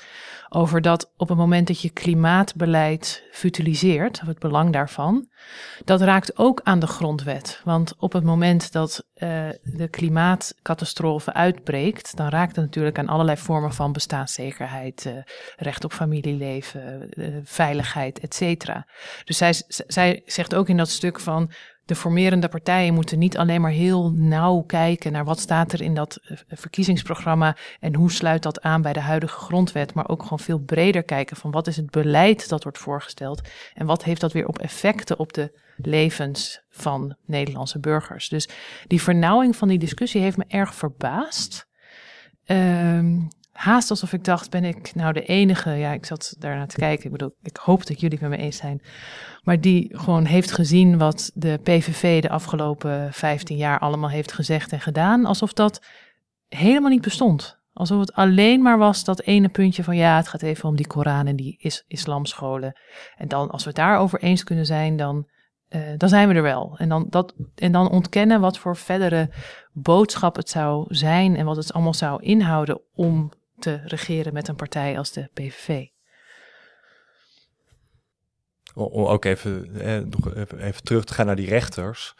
[0.49, 5.29] Over dat op het moment dat je klimaatbeleid futiliseert, of het belang daarvan,
[5.84, 7.62] dat raakt ook aan de grondwet.
[7.63, 13.38] Want op het moment dat uh, de klimaatcatastrofe uitbreekt, dan raakt het natuurlijk aan allerlei
[13.38, 15.13] vormen van bestaanszekerheid, uh,
[15.57, 18.88] recht op familieleven, uh, veiligheid, et cetera.
[19.23, 21.51] Dus zij, zij zegt ook in dat stuk van
[21.91, 25.93] de formerende partijen moeten niet alleen maar heel nauw kijken naar wat staat er in
[25.93, 30.60] dat verkiezingsprogramma en hoe sluit dat aan bij de huidige grondwet, maar ook gewoon veel
[30.60, 33.41] breder kijken van wat is het beleid dat wordt voorgesteld
[33.73, 38.30] en wat heeft dat weer op effecten op de levens van Nederlandse burgers.
[38.30, 38.49] Dus
[38.88, 41.67] die vernauwing van die discussie heeft me erg verbaasd.
[42.45, 43.27] Um,
[43.62, 47.06] haast alsof ik dacht, ben ik nou de enige, ja, ik zat daarnaar te kijken,
[47.06, 48.82] ik bedoel, ik hoop dat jullie het met me eens zijn,
[49.43, 54.71] maar die gewoon heeft gezien wat de PVV de afgelopen 15 jaar allemaal heeft gezegd
[54.71, 55.82] en gedaan, alsof dat
[56.47, 57.60] helemaal niet bestond.
[57.74, 60.88] Alsof het alleen maar was dat ene puntje van ja, het gaat even om die
[60.88, 62.80] Koran en die is islamscholen.
[63.17, 65.28] En dan, als we het daarover eens kunnen zijn, dan
[65.69, 66.76] uh, dan zijn we er wel.
[66.78, 69.30] En dan, dat, en dan ontkennen wat voor verdere
[69.74, 74.56] boodschap het zou zijn en wat het allemaal zou inhouden om te regeren met een
[74.56, 75.86] partij als de PVV.
[78.74, 79.95] Om ook even, eh,
[80.36, 82.15] even, even terug te gaan naar die rechters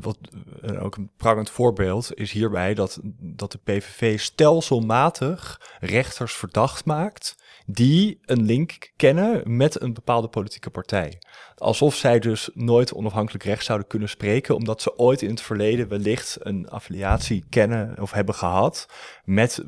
[0.00, 0.18] wat
[0.62, 7.34] uh, ook een prangend voorbeeld is hierbij dat, dat de PVV stelselmatig rechters verdacht maakt
[7.66, 11.18] die een link kennen met een bepaalde politieke partij.
[11.56, 15.88] Alsof zij dus nooit onafhankelijk recht zouden kunnen spreken, omdat ze ooit in het verleden
[15.88, 18.88] wellicht een affiliatie kennen of hebben gehad
[19.24, 19.62] met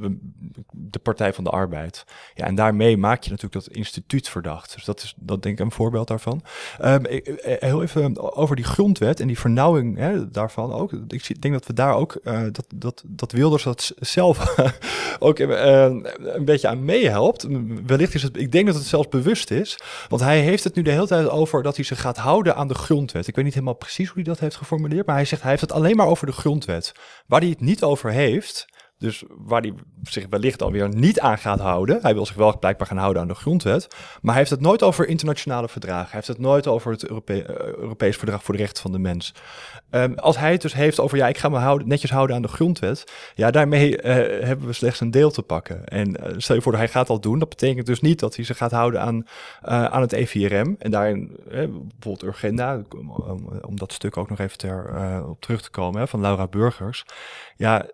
[0.71, 2.05] de Partij van de Arbeid.
[2.35, 4.75] Ja, en daarmee maak je natuurlijk dat instituut verdacht.
[4.75, 6.43] Dus dat is dat denk ik een voorbeeld daarvan.
[6.85, 7.07] Um,
[7.43, 10.93] heel even over die grondwet en die vernauwing hè, daarvan ook.
[11.09, 14.57] Ik denk dat we daar ook, uh, dat, dat, dat Wilders dat zelf
[15.19, 17.47] ook een beetje aan meehelpt
[17.87, 19.79] wellicht is het, ik denk dat het zelfs bewust is.
[20.09, 22.68] Want hij heeft het nu de hele tijd over dat hij zich gaat houden aan
[22.68, 23.27] de grondwet.
[23.27, 25.62] Ik weet niet helemaal precies hoe hij dat heeft geformuleerd, maar hij zegt hij heeft
[25.62, 26.92] het alleen maar over de grondwet.
[27.27, 28.66] Waar hij het niet over heeft,
[28.99, 31.99] dus waar hij zich wellicht alweer niet aan gaat houden.
[32.03, 33.89] Hij wil zich wel blijkbaar gaan houden aan de grondwet.
[34.21, 36.05] Maar hij heeft het nooit over internationale verdragen.
[36.05, 39.35] Hij heeft het nooit over het uh, Europees Verdrag voor de Rechten van de Mens.
[39.91, 42.43] Um, als hij het dus heeft over, ja, ik ga me houden, netjes houden aan
[42.43, 43.13] de grondwet.
[43.35, 44.03] Ja, daarmee uh,
[44.47, 45.85] hebben we slechts een deel te pakken.
[45.85, 47.39] En uh, stel je voor, hij gaat al doen.
[47.39, 49.27] Dat betekent dus niet dat hij zich gaat houden aan,
[49.61, 50.77] aan het EVRM.
[50.79, 53.11] En daarin, bijvoorbeeld Urgenda, om,
[53.61, 54.93] om, dat stuk ook nog even ter,
[55.29, 57.05] op terug te komen, hè, van Laura Burgers.
[57.57, 57.87] Ja,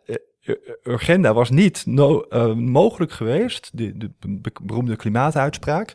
[0.82, 4.10] Urgenda was niet uh, mogelijk geweest, de, de,
[4.62, 5.94] beroemde klimaatuitspraak,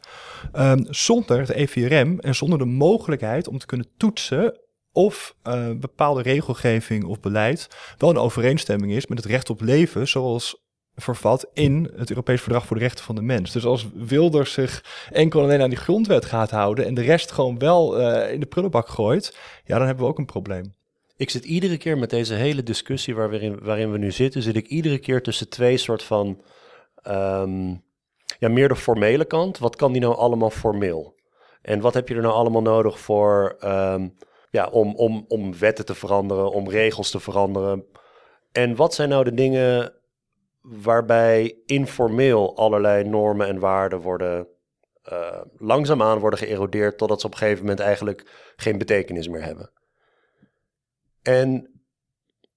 [0.55, 4.59] um, zonder het EVRM en zonder de mogelijkheid om te kunnen toetsen
[4.91, 5.35] of
[5.79, 11.49] bepaalde regelgeving of beleid wel een overeenstemming is met het recht op leven, zoals vervat
[11.53, 13.51] in het Europees Verdrag voor de Rechten van de Mens.
[13.51, 17.59] Dus als Wilders zich enkel alleen aan die grondwet gaat houden en de rest gewoon
[17.59, 20.77] wel in de prullenbak gooit, ja, dan hebben we ook een probleem.
[21.19, 24.67] Ik zit iedere keer met deze hele discussie waarin, waarin we nu zitten, zit ik
[24.67, 26.41] iedere keer tussen twee soort van,
[27.07, 27.83] um,
[28.39, 29.57] ja, meer de formele kant.
[29.57, 31.15] Wat kan die nou allemaal formeel?
[31.61, 34.15] En wat heb je er nou allemaal nodig voor, um,
[34.49, 37.85] ja, om, om, om wetten te veranderen, om regels te veranderen?
[38.51, 39.93] En wat zijn nou de dingen
[40.61, 44.47] waarbij informeel allerlei normen en waarden worden
[45.11, 49.71] uh, langzaamaan worden geërodeerd totdat ze op een gegeven moment eigenlijk geen betekenis meer hebben?
[51.29, 51.81] En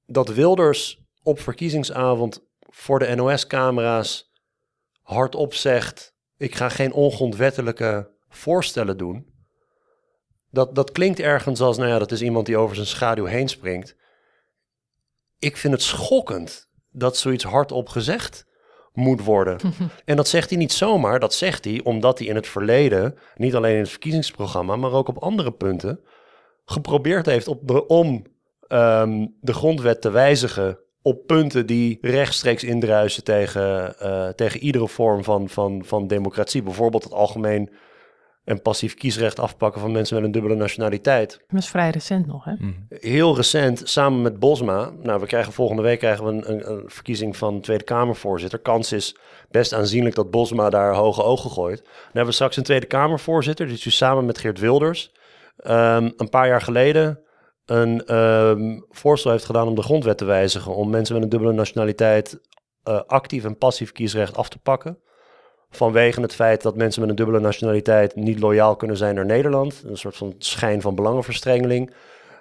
[0.06, 4.32] dat Wilders op verkiezingsavond voor de NOS-camera's
[5.02, 9.26] hardop zegt: Ik ga geen ongrondwettelijke voorstellen doen.
[10.50, 13.48] Dat, dat klinkt ergens als, nou ja, dat is iemand die over zijn schaduw heen
[13.48, 13.96] springt.
[15.38, 18.46] Ik vind het schokkend dat zoiets hardop gezegd
[18.92, 19.58] moet worden.
[20.04, 23.54] en dat zegt hij niet zomaar, dat zegt hij omdat hij in het verleden, niet
[23.54, 26.00] alleen in het verkiezingsprogramma, maar ook op andere punten,
[26.64, 28.30] geprobeerd heeft op de, om
[28.72, 35.24] ehm, de grondwet te wijzigen op punten die rechtstreeks indruisen tegen, uh, tegen iedere vorm
[35.24, 36.62] van, van, van democratie.
[36.62, 37.70] Bijvoorbeeld het algemeen
[38.44, 41.44] en passief kiesrecht afpakken van mensen met een dubbele nationaliteit.
[41.48, 42.52] Dat is vrij recent nog, hè?
[42.52, 42.72] Mhm.
[42.88, 44.90] Heel recent, samen met Bosma.
[45.02, 48.58] Nou, we krijgen volgende week krijgen we een, een, een, verkiezing van Tweede Kamervoorzitter.
[48.58, 49.16] Kans is
[49.50, 51.82] best aanzienlijk dat Bosma daar hoge ogen gooit.
[51.82, 55.12] Dan hebben we straks een Tweede Kamervoorzitter, die is dus samen met Geert Wilders.
[55.56, 57.21] Ehm, een paar jaar geleden
[57.64, 60.74] een um, voorstel heeft gedaan om de grondwet te wijzigen.
[60.74, 62.40] Om mensen met een dubbele nationaliteit
[62.88, 64.98] uh, actief en passief kiesrecht af te pakken.
[65.70, 69.82] Vanwege het feit dat mensen met een dubbele nationaliteit niet loyaal kunnen zijn naar Nederland.
[69.86, 71.94] Een soort van schijn van belangenverstrengeling.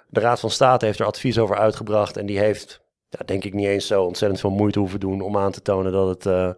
[0.08, 2.16] De Raad van State heeft er advies over uitgebracht.
[2.16, 5.36] En die heeft, ja, denk ik, niet eens zo ontzettend veel moeite hoeven doen om
[5.36, 6.50] aan te tonen dat het uh,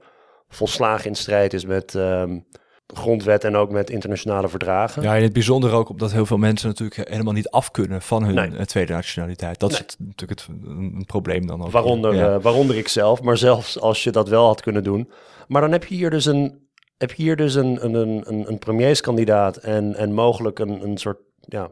[0.49, 2.47] volslagen in strijd is met um,
[2.87, 5.03] grondwet en ook met internationale verdragen.
[5.03, 8.25] Ja, in het bijzonder ook omdat heel veel mensen natuurlijk helemaal niet af kunnen van
[8.25, 8.67] hun nee.
[8.67, 9.61] tweede nationaliteit.
[9.61, 9.81] Dat nee.
[9.87, 11.71] is natuurlijk het, een probleem dan ook.
[11.71, 12.35] Waaronder, ja.
[12.35, 15.11] uh, waaronder ik zelf, maar zelfs als je dat wel had kunnen doen.
[15.49, 17.95] Maar dan heb je hier dus een, heb je hier dus een, een,
[18.29, 21.71] een, een premierskandidaat en, en mogelijk een, een soort ja,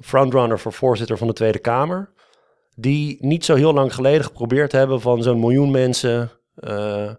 [0.00, 2.12] frontrunner voor voorzitter van de Tweede Kamer.
[2.74, 7.10] Die niet zo heel lang geleden geprobeerd hebben van zo'n miljoen mensen uh,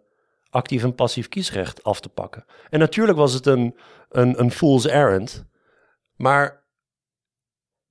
[0.51, 2.45] actief en passief kiesrecht af te pakken.
[2.69, 3.77] En natuurlijk was het een,
[4.09, 5.45] een, een fool's errand.
[6.15, 6.63] Maar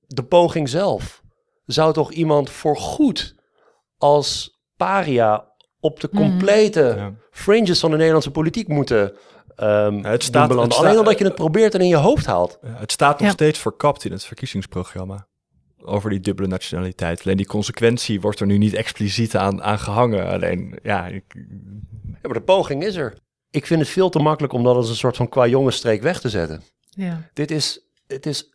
[0.06, 1.22] de poging zelf
[1.64, 3.34] zou toch iemand voorgoed
[3.98, 5.48] als paria
[5.80, 7.18] op de complete mm.
[7.30, 9.16] fringes van de Nederlandse politiek moeten
[9.56, 10.54] um, het staat.
[10.54, 12.58] Het Alleen omdat je het probeert en in je hoofd haalt.
[12.66, 13.32] Het staat nog ja.
[13.32, 15.28] steeds verkapt in het verkiezingsprogramma.
[15.82, 17.24] Over die dubbele nationaliteit.
[17.24, 20.26] Alleen die consequentie wordt er nu niet expliciet aan, aan gehangen.
[20.26, 21.24] Alleen, ja, ik...
[22.12, 22.18] ja.
[22.22, 23.18] maar de poging is er.
[23.50, 26.20] Ik vind het veel te makkelijk om dat als een soort van qua jongensstreek weg
[26.20, 26.62] te zetten.
[26.90, 27.30] Ja.
[27.32, 28.54] Dit is, het is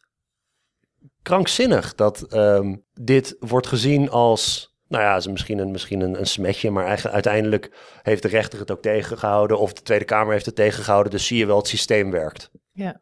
[1.22, 6.28] krankzinnig dat um, dit wordt gezien als nou ja, is misschien een, misschien een, een
[6.28, 10.46] smetje, maar eigenlijk, uiteindelijk heeft de rechter het ook tegengehouden of de Tweede Kamer heeft
[10.46, 11.12] het tegengehouden.
[11.12, 12.50] Dus zie je wel, het systeem werkt.
[12.72, 13.02] Ja.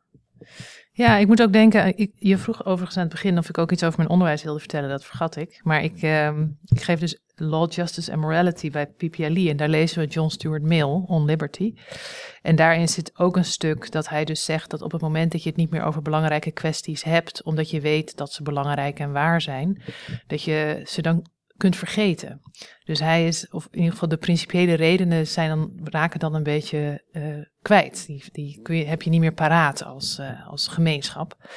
[0.95, 3.71] Ja, ik moet ook denken, ik, je vroeg overigens aan het begin of ik ook
[3.71, 5.59] iets over mijn onderwijs wilde vertellen, dat vergat ik.
[5.63, 9.99] Maar ik, uh, ik geef dus Law, Justice and Morality bij PPLE en daar lezen
[9.99, 11.73] we John Stuart Mill, On Liberty.
[12.41, 15.43] En daarin zit ook een stuk dat hij dus zegt dat op het moment dat
[15.43, 19.11] je het niet meer over belangrijke kwesties hebt, omdat je weet dat ze belangrijk en
[19.11, 19.81] waar zijn,
[20.27, 21.25] dat je ze dan
[21.57, 22.41] kunt vergeten.
[22.83, 26.43] Dus hij is, of in ieder geval de principiële redenen zijn dan, raken dan een
[26.43, 28.05] beetje uh, kwijt.
[28.05, 31.49] Die, die kun je, heb je niet meer paraat als, uh, als gemeenschap.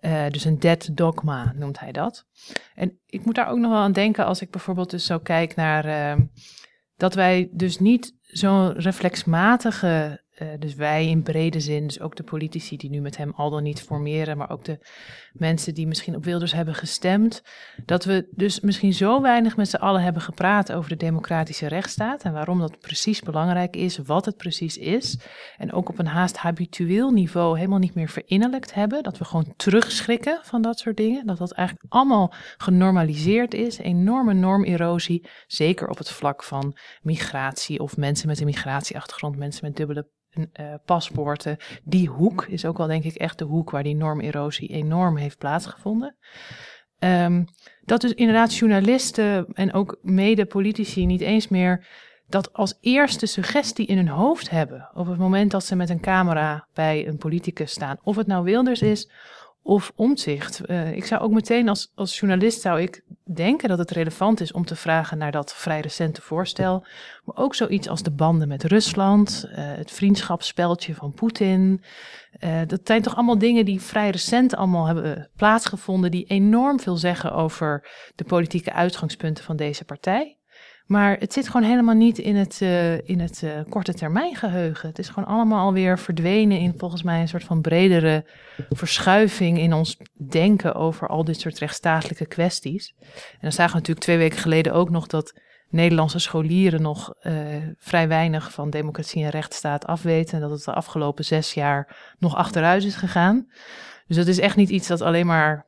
[0.00, 2.26] Uh, dus een dead dogma noemt hij dat.
[2.74, 5.54] En ik moet daar ook nog wel aan denken als ik bijvoorbeeld dus zo kijk
[5.54, 6.18] naar
[6.96, 10.22] dat wij dus niet zo'n reflexmatige
[10.58, 13.62] dus wij in brede zin, dus ook de politici die nu met hem al dan
[13.62, 14.78] niet formeren, maar ook de
[15.34, 17.42] mensen die misschien op Wilders hebben gestemd,
[17.84, 22.22] dat we dus misschien zo weinig met z'n allen hebben gepraat over de democratische rechtsstaat
[22.22, 25.18] en waarom dat precies belangrijk is, wat het precies is.
[25.56, 29.52] En ook op een haast habitueel niveau helemaal niet meer verinnerlijkt hebben, dat we gewoon
[29.56, 35.98] terugschrikken van dat soort dingen, dat dat eigenlijk allemaal genormaliseerd is, enorme normerosie, zeker op
[35.98, 41.56] het vlak van migratie of mensen met een migratieachtergrond, mensen met dubbele uh, paspoorten.
[41.84, 45.38] Die hoek is ook wel denk ik echt de hoek waar die normerosie enorm heeft
[45.38, 46.16] plaatsgevonden.
[46.98, 47.44] Um,
[47.82, 51.86] dat dus inderdaad journalisten en ook mede-politici niet eens meer
[52.26, 56.00] dat als eerste suggestie in hun hoofd hebben op het moment dat ze met een
[56.00, 57.98] camera bij een politicus staan.
[58.02, 59.10] Of het nou Wilders is
[59.66, 60.60] of omzicht.
[60.66, 63.02] Uh, ik zou ook meteen als, als journalist zou ik
[63.34, 66.86] denken dat het relevant is om te vragen naar dat vrij recente voorstel.
[67.24, 71.82] Maar ook zoiets als de banden met Rusland, uh, het vriendschapsspeltje van Poetin.
[72.40, 76.96] Uh, dat zijn toch allemaal dingen die vrij recent allemaal hebben plaatsgevonden, die enorm veel
[76.96, 80.38] zeggen over de politieke uitgangspunten van deze partij.
[80.86, 84.88] Maar het zit gewoon helemaal niet in het, uh, in het uh, korte termijn geheugen.
[84.88, 88.24] Het is gewoon allemaal alweer verdwenen in volgens mij een soort van bredere
[88.70, 89.96] verschuiving in ons
[90.28, 92.94] denken over al dit soort rechtsstatelijke kwesties.
[93.08, 97.32] En dan zagen we natuurlijk twee weken geleden ook nog dat Nederlandse scholieren nog uh,
[97.78, 100.34] vrij weinig van democratie en rechtsstaat afweten.
[100.34, 103.46] En dat het de afgelopen zes jaar nog achteruit is gegaan.
[104.06, 105.66] Dus dat is echt niet iets dat alleen maar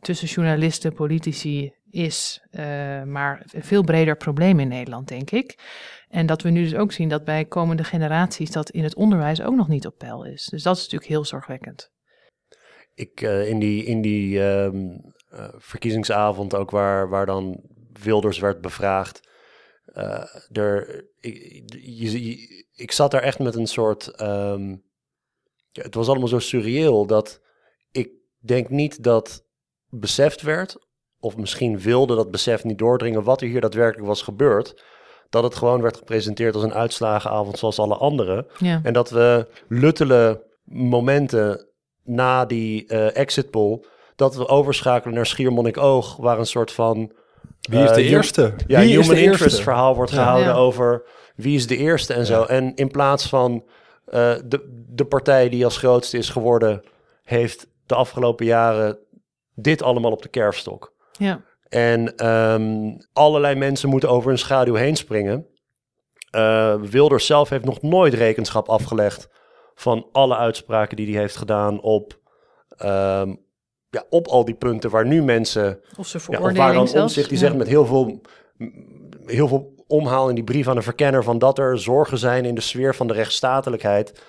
[0.00, 2.42] tussen journalisten, politici is,
[3.04, 5.58] maar een veel breder probleem in Nederland, denk ik.
[6.08, 9.42] En dat we nu dus ook zien dat bij komende generaties dat in het onderwijs
[9.42, 10.44] ook nog niet op peil is.
[10.44, 11.90] Dus dat is natuurlijk heel zorgwekkend.
[12.94, 14.98] Ik, in die, in die ehm,
[15.56, 17.60] verkiezingsavond ook waar, waar dan
[18.02, 19.28] Wilders werd bevraagd,
[20.52, 24.08] er, ik, ik zat daar echt met een soort.
[24.08, 24.76] Ehm,
[25.72, 27.40] het was allemaal zo surreëel dat
[27.90, 29.44] ik denk niet dat
[29.88, 30.88] beseft werd,
[31.20, 34.84] of misschien wilde dat besef niet doordringen wat er hier daadwerkelijk was gebeurd.
[35.30, 38.46] Dat het gewoon werd gepresenteerd als een uitslagenavond zoals alle andere.
[38.58, 38.80] Ja.
[38.82, 41.66] En dat we luttele momenten
[42.04, 43.84] na die uh, exit poll,
[44.16, 47.12] dat we overschakelen naar Schiermonnikoog, waar een soort van
[47.60, 48.54] wie is de uh, eerste?
[48.66, 51.02] Ja, wie human interest verhaal wordt gehouden over
[51.36, 52.42] wie is de eerste en zo.
[52.42, 53.64] En in plaats van
[54.08, 56.82] uh, de, de partij die als grootste is geworden,
[57.22, 58.98] heeft de afgelopen jaren
[59.54, 60.92] dit allemaal op de kerfstok.
[61.20, 61.40] Ja.
[61.68, 65.46] En um, allerlei mensen moeten over hun schaduw heen springen.
[66.36, 69.28] Uh, Wilders zelf heeft nog nooit rekenschap afgelegd
[69.74, 72.20] van alle uitspraken die hij heeft gedaan op
[72.82, 73.48] um,
[73.90, 75.80] ja, op al die punten waar nu mensen...
[75.96, 78.20] Of ze veroordeling ja, of waar dan zich die zegt met heel veel,
[79.26, 81.24] heel veel omhaal in die brief aan de verkenner...
[81.24, 84.22] van dat er zorgen zijn in de sfeer van de rechtsstatelijkheid.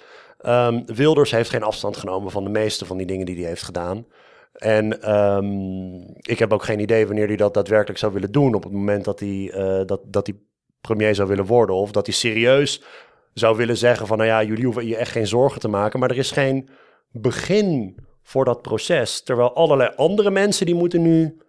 [0.45, 3.63] Um, Wilders heeft geen afstand genomen van de meeste van die dingen die hij heeft
[3.63, 4.05] gedaan.
[4.51, 8.53] En um, ik heb ook geen idee wanneer hij dat daadwerkelijk zou willen doen...
[8.53, 10.35] op het moment dat hij, uh, dat, dat hij
[10.81, 11.75] premier zou willen worden.
[11.75, 12.83] Of dat hij serieus
[13.33, 14.17] zou willen zeggen van...
[14.17, 15.99] nou ja, jullie hoeven je echt geen zorgen te maken.
[15.99, 16.69] Maar er is geen
[17.11, 19.23] begin voor dat proces.
[19.23, 21.41] Terwijl allerlei andere mensen die moeten nu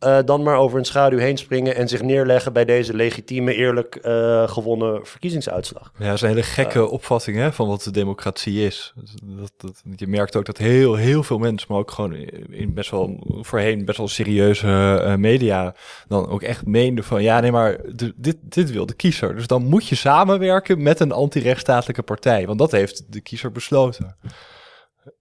[0.00, 3.98] uh, dan maar over een schaduw heen springen en zich neerleggen bij deze legitieme, eerlijk
[4.02, 5.92] uh, gewonnen verkiezingsuitslag.
[5.98, 8.94] Ja, dat is een hele gekke uh, opvatting hè, van wat de democratie is.
[9.24, 12.14] Dat, dat, je merkt ook dat heel, heel veel mensen, maar ook gewoon
[12.50, 15.74] in best wel voorheen best wel serieuze media,
[16.08, 17.80] dan ook echt meenden van ja, nee, maar
[18.16, 19.34] dit, dit wil de kiezer.
[19.36, 24.16] Dus dan moet je samenwerken met een anti-rechtsstatelijke partij, want dat heeft de kiezer besloten.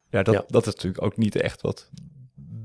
[0.09, 1.89] Ja, dat, dat is natuurlijk ook niet echt wat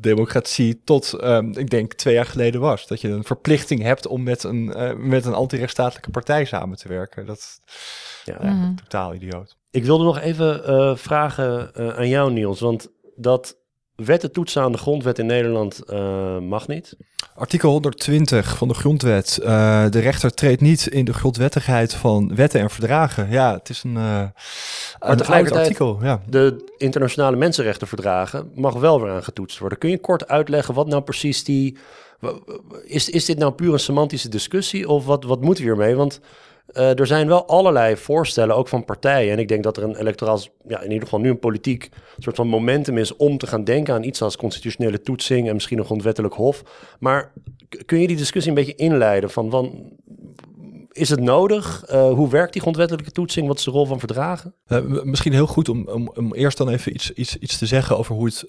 [0.00, 2.86] democratie tot, um, ik denk, twee jaar geleden was.
[2.86, 6.88] Dat je een verplichting hebt om met een, uh, met een anti-rechtsstatelijke partij samen te
[6.88, 7.26] werken.
[7.26, 7.60] Dat
[8.24, 8.76] ja, ja mm.
[8.76, 9.56] totaal idioot.
[9.70, 12.60] Ik wilde nog even uh, vragen uh, aan jou, Niels.
[12.60, 13.59] Want dat
[14.04, 15.82] wetten toetsen aan de grondwet in Nederland
[16.40, 16.96] mag niet.
[17.40, 19.38] Artikel 120 van de grondwet.
[19.42, 19.46] Uh,
[19.90, 23.30] de rechter treedt niet in de grondwettigheid van wetten en verdragen.
[23.30, 24.22] Ja, het is een, uh,
[24.98, 25.98] een oud artikel.
[26.02, 26.20] Ja.
[26.26, 29.78] De internationale mensenrechtenverdragen mag wel weer aan getoetst worden.
[29.78, 31.76] Kun je kort uitleggen wat nou precies die...
[32.84, 35.94] Is, is dit nou puur een semantische discussie of wat, wat moeten we hiermee?
[35.94, 36.20] Want
[36.74, 39.32] uh, er zijn wel allerlei voorstellen, ook van partijen.
[39.32, 42.36] En ik denk dat er een electoraal, ja, in ieder geval nu een politiek soort
[42.36, 45.84] van momentum is om te gaan denken aan iets als constitutionele toetsing en misschien een
[45.84, 46.62] grondwettelijk hof.
[46.98, 47.32] Maar
[47.86, 49.64] kun je die discussie een beetje inleiden van,
[50.92, 51.84] is het nodig?
[51.92, 53.46] Uh, hoe werkt die grondwettelijke toetsing?
[53.46, 54.54] Wat is de rol van verdragen?
[54.68, 57.98] Uh, misschien heel goed om, om, om, eerst dan even iets, iets, iets te zeggen
[57.98, 58.44] over hoe, het,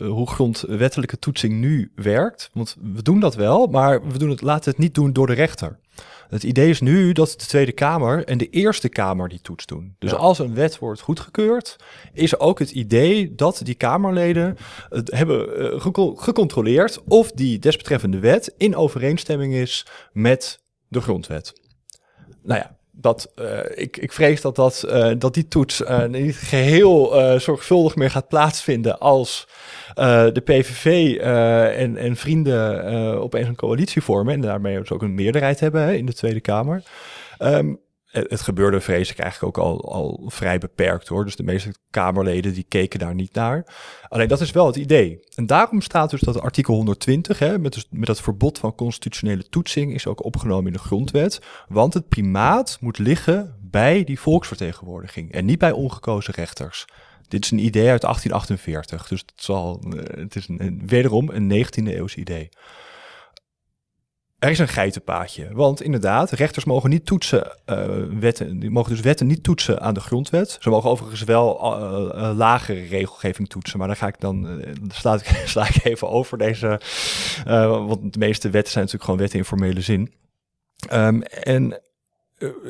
[0.00, 2.50] hoe grondwettelijke toetsing nu werkt.
[2.52, 5.32] Want we doen dat wel, maar we doen het, laten het niet doen door de
[5.32, 5.78] rechter.
[6.30, 9.94] Het idee is nu dat de Tweede Kamer en de Eerste Kamer die toets doen.
[9.98, 11.76] Dus als een wet wordt goedgekeurd,
[12.12, 14.56] is ook het idee dat die Kamerleden
[14.88, 15.80] het hebben uh,
[16.16, 21.52] gecontroleerd of die desbetreffende wet in overeenstemming is met de grondwet.
[22.42, 26.36] Nou ja, dat, uh, ik, ik vrees dat, dat, uh, dat die toets uh, niet
[26.36, 29.48] geheel zorgvuldig meer gaat plaatsvinden als
[30.32, 31.16] de PVV
[31.76, 32.84] en, en vrienden
[33.18, 36.82] opeens een coalitie vormen en daarmee ook een meerderheid hebben hè, in de Tweede Kamer.
[37.38, 41.24] Um, het gebeurde vrees ik eigenlijk ook al, al vrij beperkt hoor.
[41.24, 43.64] Dus de meeste Kamerleden die keken daar niet naar.
[44.08, 45.20] Alleen dat is wel het idee.
[45.34, 49.48] En daarom staat dus dat artikel 120, hè, met, dus, met dat verbod van constitutionele
[49.48, 51.40] toetsing, is ook opgenomen in de grondwet.
[51.68, 56.84] Want het primaat moet liggen bij die volksvertegenwoordiging en niet bij ongekozen rechters.
[57.28, 61.46] Dit is een idee uit 1848, dus het, zal, eh, het is een, wederom een
[61.46, 62.48] 19e eeuws idee.
[64.40, 65.48] Er is een geitenpaadje.
[65.52, 67.86] Want inderdaad, rechters mogen niet toetsen uh,
[68.20, 68.58] wetten.
[68.58, 70.56] Die mogen dus wetten niet toetsen aan de grondwet.
[70.60, 73.78] Ze mogen overigens wel uh, uh, lagere regelgeving toetsen.
[73.78, 74.60] Maar daar ga ik dan.
[74.60, 76.80] ik, sla ik even over deze.
[77.44, 80.12] want de meeste wetten zijn natuurlijk gewoon wetten in formele zin.
[80.92, 81.80] Um, en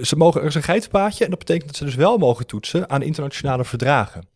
[0.02, 1.24] ze mogen, er is een geitenpaadje.
[1.24, 4.28] En dat betekent dat ze dus wel mogen toetsen aan internationale verdragen.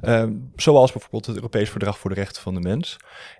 [0.00, 2.96] Ehm, zoals bijvoorbeeld het Europees Verdrag voor de Rechten van de Mens.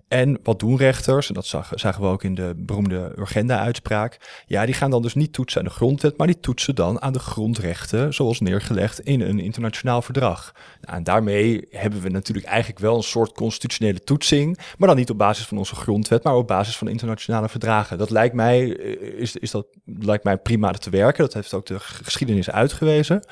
[0.08, 1.28] En wat doen rechters?
[1.28, 4.42] En dat zag, zagen we ook in de beroemde Urgenda-uitspraak.
[4.46, 7.12] Ja, die gaan dan dus niet toetsen aan de grondwet, maar die toetsen dan aan
[7.12, 10.54] de grondrechten, zoals neergelegd in een internationaal verdrag.
[10.80, 15.10] Nou, en daarmee hebben we natuurlijk eigenlijk wel een soort constitutionele toetsing, maar dan niet
[15.10, 17.98] op basis van onze grondwet, maar op basis van internationale verdragen.
[17.98, 21.24] Dat lijkt mij, eh, is, is dat, lijkt mij prima te werken.
[21.24, 23.22] Dat heeft ook de geschiedenis uitgewezen.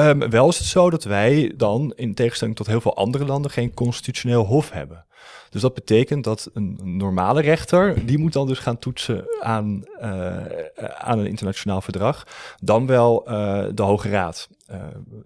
[0.00, 3.50] Um, wel is het zo dat wij dan, in tegenstelling tot heel veel andere landen,
[3.50, 5.04] geen constitutioneel hof hebben.
[5.50, 10.36] Dus dat betekent dat een normale rechter, die moet dan dus gaan toetsen aan, uh,
[10.98, 12.26] aan een internationaal verdrag,
[12.60, 14.76] dan wel uh, de Hoge Raad uh,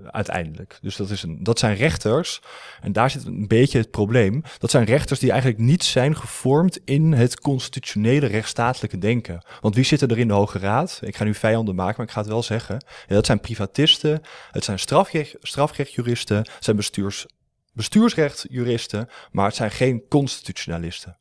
[0.06, 0.78] uiteindelijk.
[0.82, 2.40] Dus dat, is een, dat zijn rechters,
[2.80, 6.80] en daar zit een beetje het probleem, dat zijn rechters die eigenlijk niet zijn gevormd
[6.84, 9.44] in het constitutionele rechtsstatelijke denken.
[9.60, 11.00] Want wie zitten er in de Hoge Raad?
[11.04, 12.84] Ik ga nu vijanden maken, maar ik ga het wel zeggen.
[13.08, 17.26] Ja, dat zijn privatisten, het zijn strafrecht, strafrechtjuristen, het zijn bestuurs
[17.72, 21.16] bestuursrechtjuristen, maar het zijn geen constitutionalisten.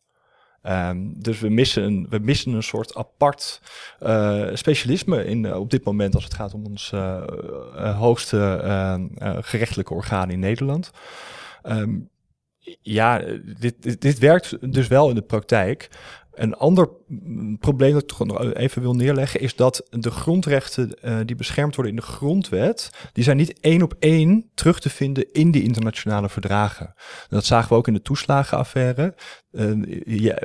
[0.63, 3.61] Um, dus we missen, een, we missen een soort apart
[3.99, 9.09] uh, specialisme in, uh, op dit moment als het gaat om ons uh, hoogste
[9.41, 10.91] gerechtelijke orgaan in Nederland.
[11.63, 12.09] Um,
[12.81, 13.21] ja,
[13.59, 15.89] dit, dit, werkt dus wel in de praktijk.
[16.33, 16.89] Een ander
[17.59, 21.75] probleem dat ik toch nog even wil neerleggen, is dat de grondrechten uh, die beschermd
[21.75, 25.63] worden in de grondwet, die zijn niet één op één terug te vinden in die
[25.63, 26.93] internationale verdragen.
[27.29, 29.15] Dat zagen we ook in de toeslagenaffaire.
[29.51, 30.41] Uh, ja,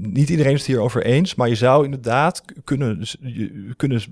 [0.00, 3.02] niet iedereen is het hierover eens, maar je zou inderdaad kunnen,
[3.76, 4.02] kunnen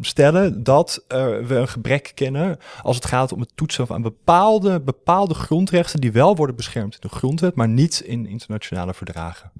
[0.00, 4.80] stellen dat uh, we een gebrek kennen als het gaat om het toetsen van bepaalde,
[4.80, 9.52] bepaalde grondrechten die wel worden beschermd in de grondwet, maar niet in internationale verdragen.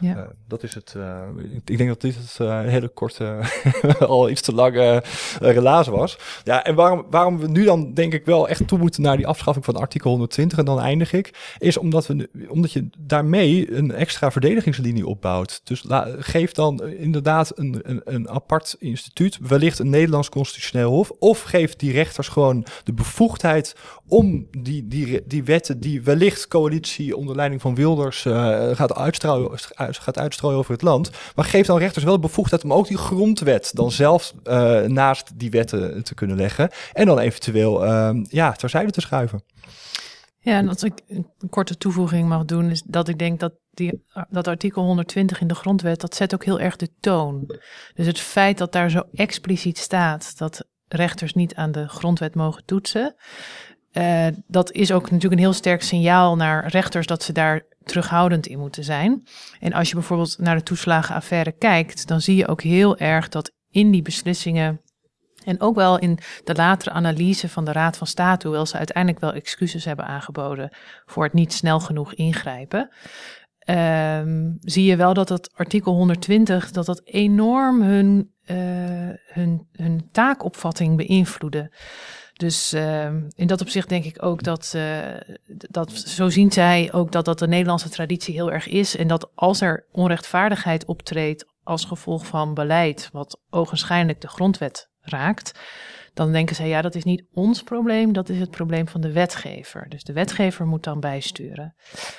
[0.00, 0.32] Ja.
[0.48, 0.94] Dat is het.
[1.10, 3.38] Uh, ik denk dat dit het uh, hele korte,
[3.98, 5.02] al iets te lange
[5.38, 6.18] relaas was.
[6.44, 9.26] Ja, en waarom, waarom we nu dan denk ik wel echt toe moeten naar die
[9.26, 13.92] afschaffing van artikel 120, en dan eindig ik, is omdat, we, omdat je daarmee een
[13.92, 15.60] extra verdedigingslinie opbouwt.
[15.64, 15.84] Dus
[16.18, 21.76] geef dan inderdaad een, een, een apart instituut, wellicht een Nederlands constitutioneel hof, of geef
[21.76, 23.76] die rechters gewoon de bevoegdheid
[24.08, 28.22] om die, die, die wetten die wellicht coalitie onder leiding van Wilders
[28.72, 30.99] gaat uitstralen gaat uitstrooien over het land.
[31.34, 35.38] Maar geeft dan rechters wel de bevoegdheid om ook die grondwet dan zelf uh, naast
[35.38, 36.70] die wetten te kunnen leggen.
[36.92, 39.42] En dan eventueel uh, ja, terzijde te schuiven.
[40.42, 44.04] Ja, en als ik een korte toevoeging mag doen, is dat ik denk dat die,
[44.30, 47.58] dat artikel 120 in de grondwet, dat zet ook heel erg de toon.
[47.94, 52.64] Dus het feit dat daar zo expliciet staat dat rechters niet aan de grondwet mogen
[52.64, 53.14] toetsen,
[53.92, 58.46] uh, dat is ook natuurlijk een heel sterk signaal naar rechters dat ze daar terughoudend
[58.46, 59.26] in moeten zijn.
[59.60, 63.52] En als je bijvoorbeeld naar de toeslagenaffaire kijkt, dan zie je ook heel erg dat
[63.70, 64.80] in die beslissingen
[65.44, 69.20] en ook wel in de latere analyse van de Raad van State, hoewel ze uiteindelijk
[69.20, 70.70] wel excuses hebben aangeboden
[71.06, 72.90] voor het niet snel genoeg ingrijpen,
[73.70, 78.56] um, zie je wel dat dat artikel 120 dat dat enorm hun, uh,
[79.26, 81.72] hun, hun taakopvatting beïnvloedde.
[82.40, 84.98] Dus uh, in dat opzicht denk ik ook dat, uh,
[85.46, 88.96] dat, zo zien zij ook dat dat de Nederlandse traditie heel erg is.
[88.96, 95.60] En dat als er onrechtvaardigheid optreedt als gevolg van beleid, wat ogenschijnlijk de grondwet raakt,
[96.14, 99.12] dan denken zij, ja, dat is niet ons probleem, dat is het probleem van de
[99.12, 99.88] wetgever.
[99.88, 101.74] Dus de wetgever moet dan bijsturen.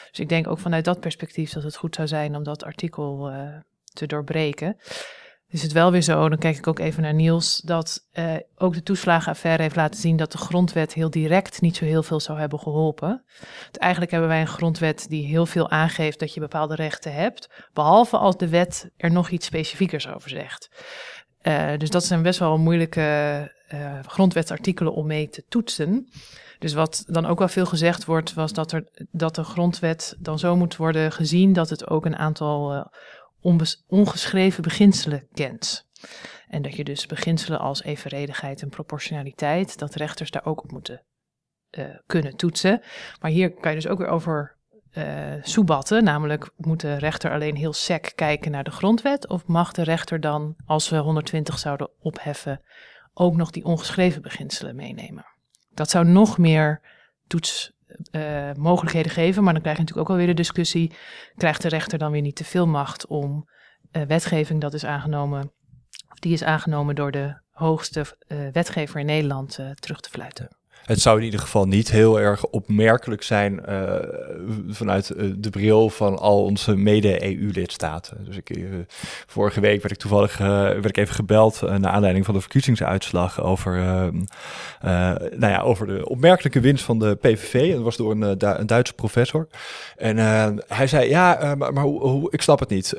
[0.10, 3.32] Dus ik denk ook vanuit dat perspectief dat het goed zou zijn om dat artikel
[3.32, 3.56] uh,
[3.94, 4.78] te doorbreken
[5.52, 8.74] is het wel weer zo, dan kijk ik ook even naar Niels, dat uh, ook
[8.74, 12.40] de toeslagenaffaire heeft laten zien dat de grondwet heel direct niet zo heel veel zou
[12.40, 13.24] hebben geholpen.
[13.72, 18.18] Eigenlijk hebben wij een grondwet die heel veel aangeeft dat je bepaalde rechten hebt, behalve
[18.18, 20.70] als de wet er nog iets specifiekers over zegt.
[21.42, 26.08] Uh, dus dat zijn best wel moeilijke uh, grondwetsartikelen om mee te toetsen.
[26.60, 30.40] Dus wat dan ook wel veel gezegd wordt, was dat, er, dat de grondwet dan
[30.40, 32.90] zo moet worden gezien dat het ook een aantal
[33.88, 35.90] ongeschreven beginselen kent.
[36.48, 41.04] En dat je dus beginselen als evenredigheid en proportionaliteit, dat rechters daar ook op moeten
[41.72, 42.82] uh, kunnen toetsen.
[43.20, 44.56] Maar hier kan je dus ook weer over
[44.94, 49.72] uh, soebatten, namelijk moet de rechter alleen heel sec kijken naar de grondwet of mag
[49.72, 52.62] de rechter dan, als we 120 zouden opheffen,
[53.14, 55.26] ook nog die ongeschreven beginselen meenemen?
[55.74, 56.82] Dat zou nog meer
[57.28, 57.72] toets
[58.12, 59.44] uh, mogelijkheden geven.
[59.44, 60.94] Maar dan krijg je natuurlijk ook alweer de discussie:
[61.36, 63.50] krijgt de rechter dan weer niet te veel macht om
[63.92, 65.52] uh, wetgeving dat is aangenomen,
[66.12, 70.61] of die is aangenomen door de hoogste uh, wetgever in Nederland terug te fluiten?
[70.86, 73.94] Het zou in ieder geval niet heel erg opmerkelijk zijn uh,
[74.70, 78.18] vanuit de bril van al onze mede-EU-lidstaten.
[78.26, 78.60] Dus ik,
[79.28, 83.78] vorige week werd ik toevallig werd ik even gebeld naar aanleiding van de verkiezingsuitslag over,
[84.82, 87.74] nou ja, over de opmerkelijke winst van de PVV.
[87.74, 88.22] Dat was door een,
[88.60, 89.48] een Duitse professor.
[89.98, 90.18] En
[90.68, 92.94] hij zei, ja, maar, maar hoe, hoe, ik snap het niet.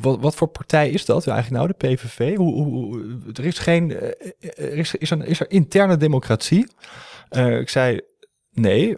[0.00, 2.36] wat, wat voor partij is dat eigenlijk nou, de PVV?
[2.36, 3.02] Hoe, hoe,
[3.32, 3.92] er is geen,
[4.40, 6.63] er is, is, is er interne democratie?
[7.30, 8.00] Uh, ik zei,
[8.50, 8.96] nee,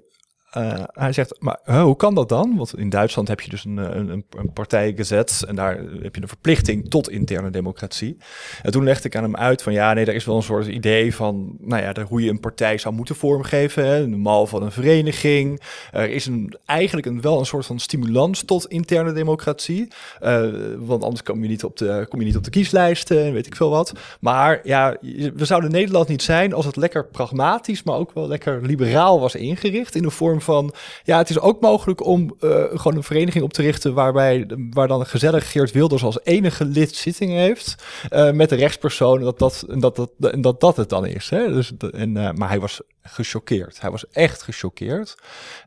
[0.56, 2.56] uh, hij zegt, maar hoe kan dat dan?
[2.56, 6.22] Want in Duitsland heb je dus een, een, een partij gezet en daar heb je
[6.22, 8.16] een verplichting tot interne democratie.
[8.62, 10.66] En toen legde ik aan hem uit van ja, nee, er is wel een soort
[10.66, 14.72] idee van, nou ja, hoe je een partij zou moeten vormgeven, hè, mal van een
[14.72, 15.60] vereniging.
[15.92, 19.88] Er is een, eigenlijk een, wel een soort van stimulans tot interne democratie,
[20.22, 20.46] uh,
[20.78, 23.46] want anders kom je, niet op de, kom je niet op de kieslijsten en weet
[23.46, 23.92] ik veel wat.
[24.20, 24.96] Maar ja,
[25.34, 29.34] we zouden Nederland niet zijn als het lekker pragmatisch, maar ook wel lekker liberaal was
[29.34, 30.72] ingericht in de vorm van,
[31.04, 34.88] ja, het is ook mogelijk om uh, gewoon een vereniging op te richten waarbij, waar
[34.88, 37.74] dan gezellig Geert Wilders als enige lid zitting heeft
[38.12, 40.10] uh, met de rechtspersoon, dat dat, en dat, dat,
[40.42, 41.30] dat dat het dan is.
[41.30, 41.52] Hè?
[41.52, 43.80] Dus, en, uh, maar hij was gechoqueerd.
[43.80, 45.14] Hij was echt gechoqueerd.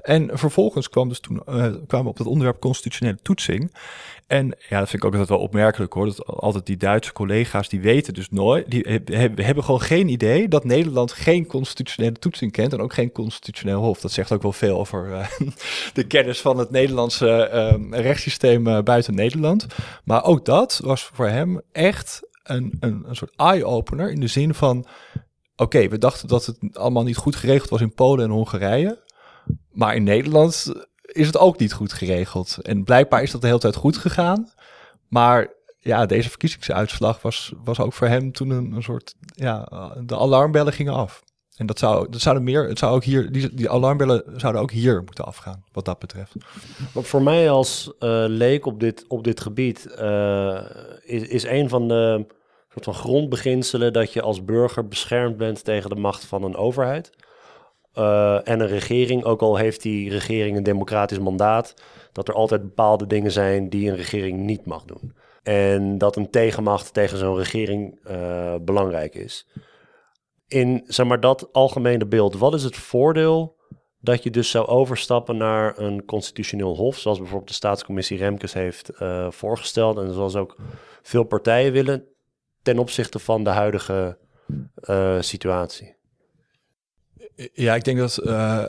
[0.01, 1.43] En vervolgens kwam dus toen, uh,
[1.87, 3.71] kwamen we op het onderwerp constitutionele toetsing.
[4.27, 6.05] En ja, dat vind ik ook altijd wel opmerkelijk hoor.
[6.05, 9.01] Dat altijd die Duitse collega's, die weten dus nooit, die
[9.35, 13.99] hebben gewoon geen idee dat Nederland geen constitutionele toetsing kent en ook geen constitutioneel hof.
[13.99, 15.27] Dat zegt ook wel veel over uh,
[15.93, 17.49] de kennis van het Nederlandse
[17.91, 19.65] uh, rechtssysteem uh, buiten Nederland.
[20.03, 24.53] Maar ook dat was voor hem echt een, een, een soort eye-opener in de zin
[24.53, 24.85] van,
[25.59, 28.99] oké, we dachten dat het allemaal niet goed geregeld was in Polen en Hongarije.
[29.71, 32.57] Maar in Nederland is het ook niet goed geregeld.
[32.61, 34.49] En blijkbaar is dat de hele tijd goed gegaan.
[35.07, 35.47] Maar
[35.79, 39.67] ja, deze verkiezingsuitslag was, was ook voor hem toen een, een soort, ja,
[40.05, 41.23] de alarmbellen gingen af.
[41.55, 44.71] En dat zou, dat zouden meer, het zou ook hier, die, die alarmbellen zouden ook
[44.71, 46.35] hier moeten afgaan, wat dat betreft.
[46.93, 50.61] Maar voor mij als uh, leek op dit, op dit gebied uh,
[51.01, 52.25] is, is een van de
[52.83, 57.09] van grondbeginselen dat je als burger beschermd bent tegen de macht van een overheid.
[57.93, 61.73] Uh, en een regering, ook al heeft die regering een democratisch mandaat,
[62.11, 65.15] dat er altijd bepaalde dingen zijn die een regering niet mag doen.
[65.43, 69.47] En dat een tegenmacht tegen zo'n regering uh, belangrijk is.
[70.47, 73.57] In zeg maar, dat algemene beeld, wat is het voordeel
[74.01, 78.91] dat je dus zou overstappen naar een constitutioneel hof, zoals bijvoorbeeld de staatscommissie Remkes heeft
[79.01, 80.55] uh, voorgesteld en zoals ook
[81.01, 82.07] veel partijen willen,
[82.61, 84.17] ten opzichte van de huidige
[85.19, 85.97] situatie?
[87.53, 88.63] Ja, ik denk dat uh,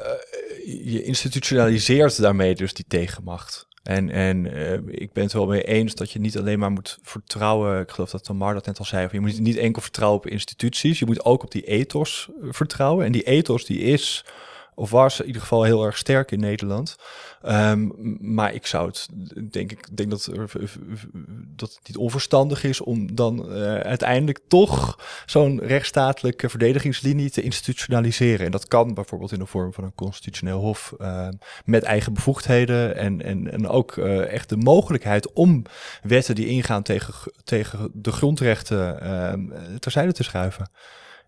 [0.65, 3.69] je institutionaliseert daarmee dus die tegenmacht.
[3.83, 6.99] En, en uh, ik ben het wel mee eens dat je niet alleen maar moet
[7.03, 7.81] vertrouwen.
[7.81, 9.09] Ik geloof dat Tamar dat net al zei.
[9.13, 10.99] Je moet niet enkel vertrouwen op instituties.
[10.99, 13.05] Je moet ook op die ethos vertrouwen.
[13.07, 14.25] En die ethos die is
[14.81, 16.97] of was in ieder geval heel erg sterk in Nederland.
[17.47, 19.09] Um, maar ik zou het,
[19.51, 20.31] denk ik, denk dat,
[21.57, 28.47] dat het niet onverstandig is om dan uh, uiteindelijk toch zo'n rechtsstatelijke verdedigingslinie te institutionaliseren.
[28.47, 31.29] En dat kan bijvoorbeeld in de vorm van een constitutioneel hof uh,
[31.65, 35.63] met eigen bevoegdheden en, en, en ook uh, echt de mogelijkheid om
[36.03, 37.15] wetten die ingaan tegen,
[37.45, 40.71] tegen de grondrechten ehm, terzijde te schuiven.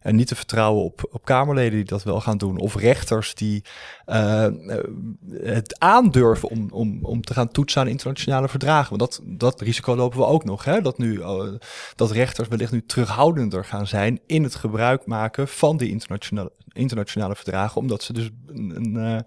[0.03, 2.59] En niet te vertrouwen op, op Kamerleden die dat wel gaan doen.
[2.59, 3.64] Of rechters die
[4.07, 4.46] uh,
[5.32, 8.98] het aandurven om, om, om te gaan toetsen aan internationale verdragen.
[8.98, 10.64] Want dat, dat risico lopen we ook nog.
[10.64, 10.80] Hè?
[10.80, 11.22] Dat, nu,
[11.94, 17.36] dat rechters wellicht nu terughoudender gaan zijn in het gebruik maken van die internationale, internationale
[17.36, 17.80] verdragen.
[17.80, 19.24] Omdat ze dus een,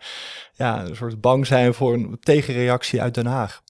[0.54, 3.64] ja, een soort bang zijn voor een tegenreactie uit Den Haag.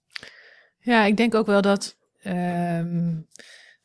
[0.79, 1.95] Ja, ik denk ook wel dat.
[2.21, 3.13] Ehm,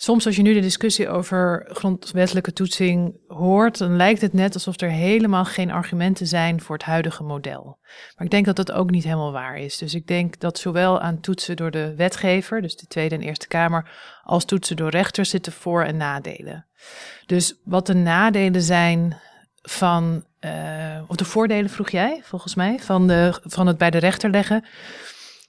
[0.03, 4.81] Soms als je nu de discussie over grondwettelijke toetsing hoort, dan lijkt het net alsof
[4.81, 7.79] er helemaal geen argumenten zijn voor het huidige model.
[8.17, 9.79] Maar ik denk dat dat ook niet helemaal waar is.
[9.79, 13.49] Dus ik denk dat zowel aan toetsen door de wetgever, dus de Tweede en Eerste
[13.49, 13.91] Kamer,
[14.23, 16.67] als toetsen door rechters zitten voor- en nadelen.
[17.27, 19.17] Dus wat de nadelen zijn
[19.63, 23.99] van, uh, of de voordelen vroeg jij volgens mij, van, de, van het bij de
[23.99, 24.65] rechter leggen,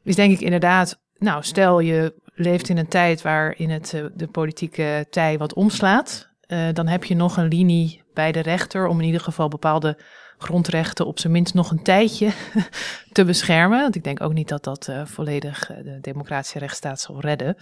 [0.04, 4.28] is denk ik inderdaad, nou stel je leeft in een tijd waarin het uh, de
[4.28, 6.30] politieke tij wat omslaat.
[6.48, 9.98] Uh, dan heb je nog een linie bij de rechter om in ieder geval bepaalde
[10.38, 12.32] grondrechten op zijn minst nog een tijdje
[13.12, 13.82] te beschermen.
[13.82, 17.56] Want ik denk ook niet dat dat uh, volledig de democratische rechtsstaat zal redden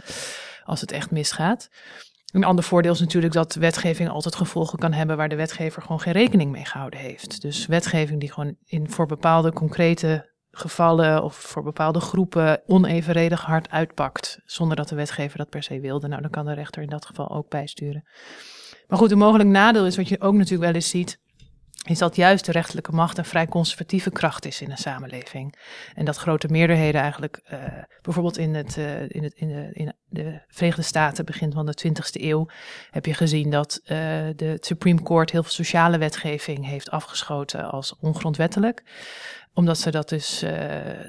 [0.63, 1.69] als het echt misgaat.
[2.31, 5.99] Een ander voordeel is natuurlijk dat wetgeving altijd gevolgen kan hebben waar de wetgever gewoon
[5.99, 7.41] geen rekening mee gehouden heeft.
[7.41, 13.69] Dus wetgeving die gewoon in, voor bepaalde concrete gevallen of voor bepaalde groepen onevenredig hard
[13.69, 16.07] uitpakt, zonder dat de wetgever dat per se wilde.
[16.07, 18.03] Nou, dan kan de rechter in dat geval ook bijsturen.
[18.87, 21.19] Maar goed, een mogelijk nadeel is wat je ook natuurlijk wel eens ziet,
[21.89, 25.55] is dat juist de rechterlijke macht een vrij conservatieve kracht is in een samenleving.
[25.95, 27.59] En dat grote meerderheden eigenlijk, uh,
[28.01, 31.77] bijvoorbeeld in, het, uh, in, het, in, de, in de Verenigde Staten, begin van de
[31.87, 32.47] 20e eeuw,
[32.91, 33.87] heb je gezien dat uh,
[34.35, 38.83] de Supreme Court heel veel sociale wetgeving heeft afgeschoten als ongrondwettelijk
[39.53, 40.99] omdat ze dat dus uh, uh,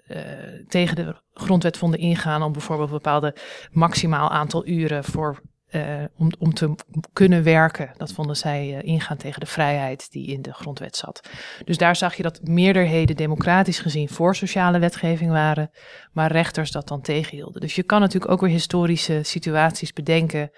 [0.69, 3.37] tegen de grondwet vonden ingaan om bijvoorbeeld een bepaalde
[3.71, 6.75] maximaal aantal uren voor uh, om, om te
[7.13, 7.91] kunnen werken.
[7.97, 11.29] Dat vonden zij ingaan tegen de vrijheid die in de grondwet zat.
[11.65, 15.71] Dus daar zag je dat meerderheden democratisch gezien voor sociale wetgeving waren,
[16.13, 17.61] maar rechters dat dan tegenhielden.
[17.61, 20.51] Dus je kan natuurlijk ook weer historische situaties bedenken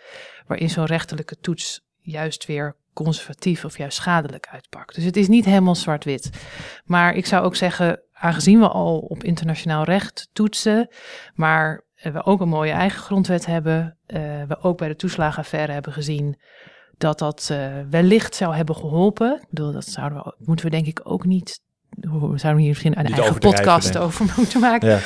[0.46, 4.94] waarin zo'n rechterlijke toets juist weer conservatief of juist schadelijk uitpakt.
[4.94, 6.30] Dus het is niet helemaal zwart-wit.
[6.84, 10.88] Maar ik zou ook zeggen, aangezien we al op internationaal recht toetsen,
[11.34, 15.92] maar we ook een mooie eigen grondwet hebben, uh, we ook bij de toeslagenaffaire hebben
[15.92, 16.40] gezien
[16.96, 19.34] dat dat uh, wellicht zou hebben geholpen.
[19.34, 21.60] Ik bedoel, dat zouden we, moeten we denk ik ook niet
[22.00, 24.88] we zouden hier misschien een eigen podcast over moeten maken.
[24.88, 24.98] Ja.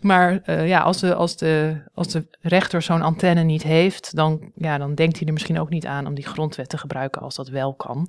[0.00, 4.50] Maar uh, ja, als de, als, de, als de rechter zo'n antenne niet heeft, dan,
[4.54, 7.34] ja, dan denkt hij er misschien ook niet aan om die grondwet te gebruiken als
[7.34, 8.08] dat wel kan.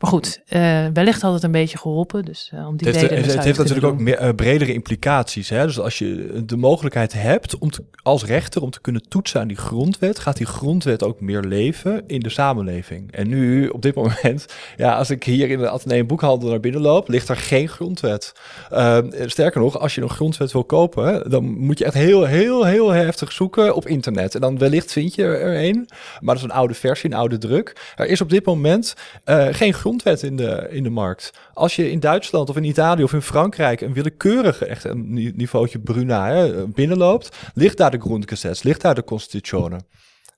[0.00, 2.24] Maar goed, uh, wellicht had het een beetje geholpen.
[2.24, 5.48] Dus uh, om die het heeft, het heeft natuurlijk ook meer, bredere implicaties.
[5.48, 5.66] Hè?
[5.66, 9.48] Dus als je de mogelijkheid hebt om te, als rechter om te kunnen toetsen aan
[9.48, 13.12] die grondwet, gaat die grondwet ook meer leven in de samenleving.
[13.12, 14.46] En nu, op dit moment,
[14.76, 18.32] ja, als ik hier in de Atheneum boekhandel naar binnen loop, ligt er geen grondwet.
[18.72, 22.64] Uh, sterker nog, als je een grondwet wil kopen, dan moet je echt heel, heel,
[22.64, 24.34] heel heftig zoeken op internet.
[24.34, 25.88] En dan wellicht vind je er een,
[26.20, 27.92] maar dat is een oude versie, een oude druk.
[27.96, 28.94] Er is op dit moment
[29.24, 31.32] uh, geen grondwet in de, in de markt.
[31.54, 35.78] Als je in Duitsland of in Italië of in Frankrijk een willekeurige, echt een niveautje
[35.78, 39.80] Bruna, hè, binnenloopt, ligt daar de Grundgesetz, ligt daar de Constitutione.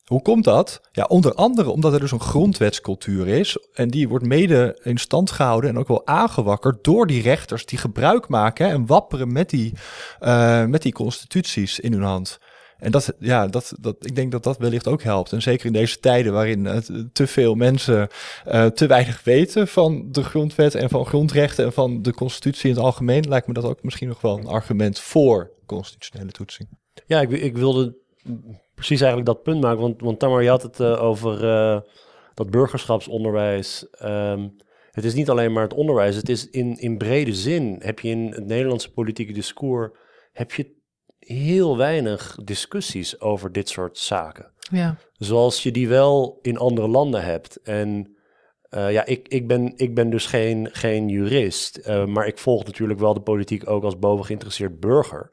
[0.08, 0.80] Hoe komt dat?
[0.92, 3.58] Ja, onder andere omdat er dus een grondwetscultuur is.
[3.72, 7.78] En die wordt mede in stand gehouden en ook wel aangewakkerd door die rechters die
[7.78, 9.72] gebruik maken en wapperen met die,
[10.20, 12.38] uh, met die constituties in hun hand.
[12.78, 15.32] En dat, ja, dat, dat, ik denk dat dat wellicht ook helpt.
[15.32, 16.76] En zeker in deze tijden waarin uh,
[17.12, 18.08] te veel mensen
[18.46, 22.74] uh, te weinig weten van de grondwet en van grondrechten en van de constitutie in
[22.74, 26.68] het algemeen, lijkt me dat ook misschien nog wel een argument voor constitutionele toetsing.
[27.06, 27.96] Ja, ik, ik wilde
[28.78, 29.80] precies eigenlijk dat punt maken.
[29.80, 31.80] Want, want Tamar, je had het uh, over uh,
[32.34, 33.86] dat burgerschapsonderwijs.
[34.04, 34.56] Um,
[34.90, 36.16] het is niet alleen maar het onderwijs.
[36.16, 39.90] Het is in, in brede zin heb je in het Nederlandse politieke discours
[40.32, 40.76] heb je
[41.18, 44.52] heel weinig discussies over dit soort zaken.
[44.70, 44.96] Ja.
[45.12, 47.62] Zoals je die wel in andere landen hebt.
[47.62, 48.16] En
[48.70, 53.00] uh, ja, ik, ik, ben, ik ben dus geen, geen jurist, maar ik volg natuurlijk
[53.00, 55.32] wel de politiek ook als boven geïnteresseerd burger.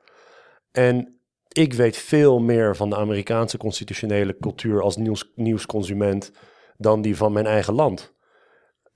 [0.71, 1.14] En
[1.57, 6.31] ik weet veel meer van de Amerikaanse constitutionele cultuur als nieuws, nieuwsconsument
[6.77, 8.13] dan die van mijn eigen land.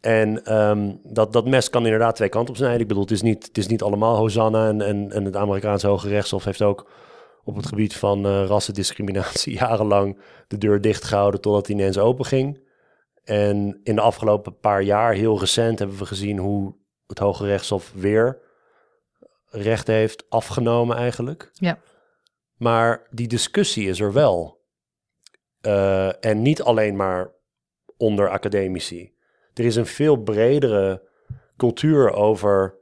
[0.01, 2.81] En um, dat, dat mes kan inderdaad twee kanten op snijden.
[2.81, 4.67] Ik bedoel, het is niet, het is niet allemaal Hosanna.
[4.67, 6.91] En, en, het Amerikaanse Hoge Rechtshof heeft ook
[7.43, 12.25] op het gebied van uh, rassendiscriminatie jarenlang de deur dicht gehouden totdat die ineens open
[12.25, 12.67] ging.
[13.23, 16.75] En in de afgelopen paar jaar, heel recent, hebben we gezien hoe
[17.07, 18.41] het Hoge Rechtshof weer
[19.49, 21.49] recht heeft afgenomen eigenlijk.
[21.53, 21.77] Ja.
[22.59, 24.61] Maar die discussie is er wel.
[25.61, 27.31] Uh, en niet alleen maar
[27.97, 29.11] onder academici.
[29.53, 31.01] Er is een veel bredere
[31.57, 32.75] cultuur over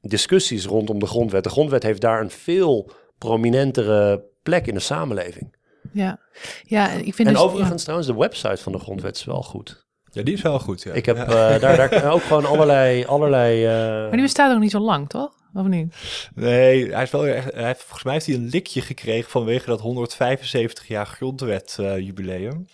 [0.00, 1.44] discussies rondom de grondwet.
[1.44, 5.56] De grondwet heeft daar een veel prominentere plek in de samenleving.
[5.92, 6.20] Ja,
[6.62, 9.86] ja ik vind En dus, overigens trouwens, de website van de grondwet is wel goed.
[10.10, 10.92] Ja, die is wel goed, ja.
[10.92, 11.54] Ik heb ja.
[11.54, 13.04] uh, daar, daar ook gewoon allerlei...
[13.04, 13.72] allerlei uh...
[14.00, 15.37] Maar die bestaat ook niet zo lang, toch?
[15.52, 15.94] Of niet?
[16.34, 19.66] Nee, hij is wel echt, hij heeft, volgens mij heeft hij een likje gekregen vanwege
[19.66, 22.66] dat 175 jaar grondwet uh, jubileum.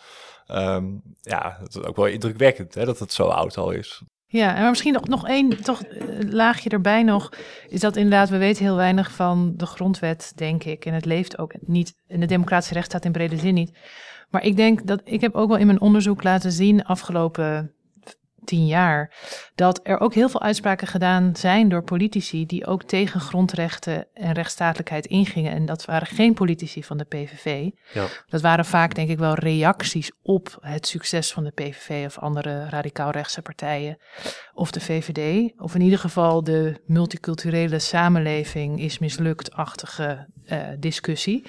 [0.49, 4.03] Um, ja, dat is ook wel indrukwekkend hè, dat het zo oud al is.
[4.27, 5.83] Ja, en misschien nog, nog één toch,
[6.31, 7.33] laagje erbij nog,
[7.69, 10.85] is dat inderdaad, we weten heel weinig van de grondwet, denk ik.
[10.85, 13.79] En het leeft ook niet, en de democratische rechtsstaat in brede zin niet.
[14.31, 17.75] Maar ik denk dat, ik heb ook wel in mijn onderzoek laten zien, afgelopen
[18.45, 19.13] tien jaar,
[19.55, 24.33] dat er ook heel veel uitspraken gedaan zijn door politici die ook tegen grondrechten en
[24.33, 25.53] rechtsstatelijkheid ingingen.
[25.53, 27.71] En dat waren geen politici van de PVV.
[27.93, 28.07] Ja.
[28.29, 32.69] Dat waren vaak, denk ik, wel reacties op het succes van de PVV of andere
[32.69, 33.99] radicaal rechtse partijen.
[34.55, 35.53] Of de VVD.
[35.57, 41.45] Of in ieder geval de multiculturele samenleving is mislukt-achtige uh, discussie.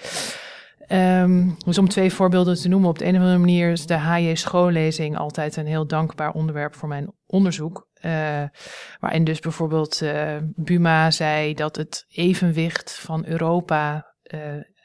[1.65, 2.89] Dus om twee voorbeelden te noemen.
[2.89, 6.75] Op de een of andere manier is de HJ schoollezing altijd een heel dankbaar onderwerp
[6.75, 7.87] voor mijn onderzoek.
[8.01, 8.43] Uh,
[8.99, 14.39] waarin dus bijvoorbeeld uh, Buma zei dat het evenwicht van Europa uh,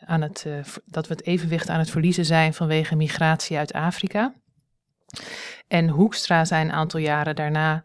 [0.05, 0.46] aan het,
[0.84, 4.34] dat we het evenwicht aan het verliezen zijn vanwege migratie uit Afrika.
[5.68, 7.82] En Hoekstra zei een aantal jaren daarna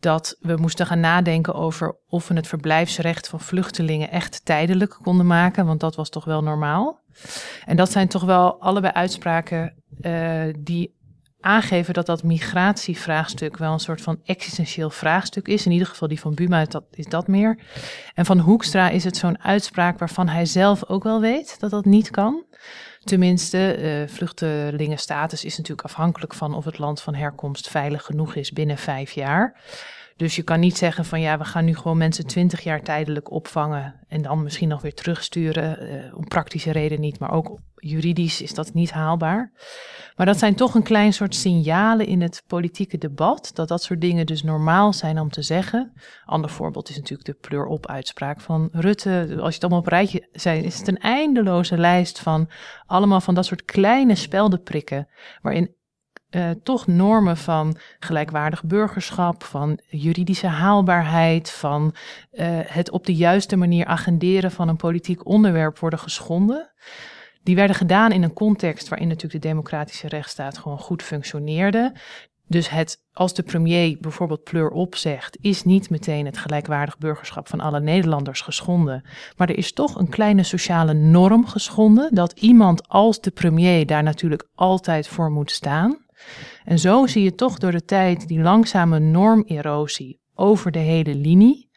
[0.00, 5.26] dat we moesten gaan nadenken over of we het verblijfsrecht van vluchtelingen echt tijdelijk konden
[5.26, 7.00] maken, want dat was toch wel normaal.
[7.64, 10.94] En dat zijn toch wel allebei uitspraken uh, die
[11.40, 15.66] aangeven dat dat migratievraagstuk wel een soort van existentieel vraagstuk is.
[15.66, 17.58] In ieder geval die van Buma dat, is dat meer.
[18.14, 21.84] En van Hoekstra is het zo'n uitspraak waarvan hij zelf ook wel weet dat dat
[21.84, 22.44] niet kan.
[23.06, 28.52] Tenminste, uh, vluchtelingenstatus is natuurlijk afhankelijk van of het land van herkomst veilig genoeg is
[28.52, 29.60] binnen vijf jaar.
[30.16, 33.30] Dus je kan niet zeggen van ja, we gaan nu gewoon mensen twintig jaar tijdelijk
[33.30, 35.94] opvangen en dan misschien nog weer terugsturen.
[35.94, 39.52] Uh, om praktische reden niet, maar ook juridisch is dat niet haalbaar.
[40.16, 44.00] Maar dat zijn toch een klein soort signalen in het politieke debat, dat dat soort
[44.00, 45.92] dingen dus normaal zijn om te zeggen.
[46.24, 49.26] Ander voorbeeld is natuurlijk de pleur-op-uitspraak van Rutte.
[49.28, 52.48] Als je het allemaal op rijtje zijn, is het een eindeloze lijst van
[52.86, 55.08] allemaal van dat soort kleine speldenprikken,
[55.42, 55.74] waarin
[56.30, 61.94] uh, toch normen van gelijkwaardig burgerschap, van juridische haalbaarheid, van
[62.32, 66.72] uh, het op de juiste manier agenderen van een politiek onderwerp worden geschonden.
[67.42, 71.92] Die werden gedaan in een context waarin natuurlijk de democratische rechtsstaat gewoon goed functioneerde.
[72.48, 77.48] Dus het, als de premier bijvoorbeeld pleur op zegt, is niet meteen het gelijkwaardig burgerschap
[77.48, 79.04] van alle Nederlanders geschonden.
[79.36, 84.02] Maar er is toch een kleine sociale norm geschonden dat iemand als de premier daar
[84.02, 86.05] natuurlijk altijd voor moet staan.
[86.64, 91.70] En zo zie je toch door de tijd die langzame normerosie over de hele linie.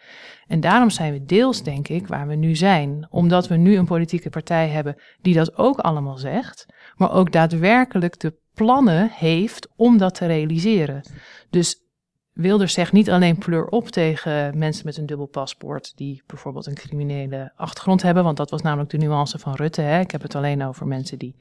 [0.47, 3.07] En daarom zijn we deels, denk ik, waar we nu zijn.
[3.09, 8.19] Omdat we nu een politieke partij hebben die dat ook allemaal zegt, maar ook daadwerkelijk
[8.19, 11.01] de plannen heeft om dat te realiseren.
[11.49, 11.88] Dus
[12.33, 16.75] Wilders zegt niet alleen pleur op tegen mensen met een dubbel paspoort die bijvoorbeeld een
[16.75, 19.81] criminele achtergrond hebben, want dat was namelijk de nuance van Rutte.
[19.81, 19.99] Hè?
[19.99, 21.35] Ik heb het alleen over mensen die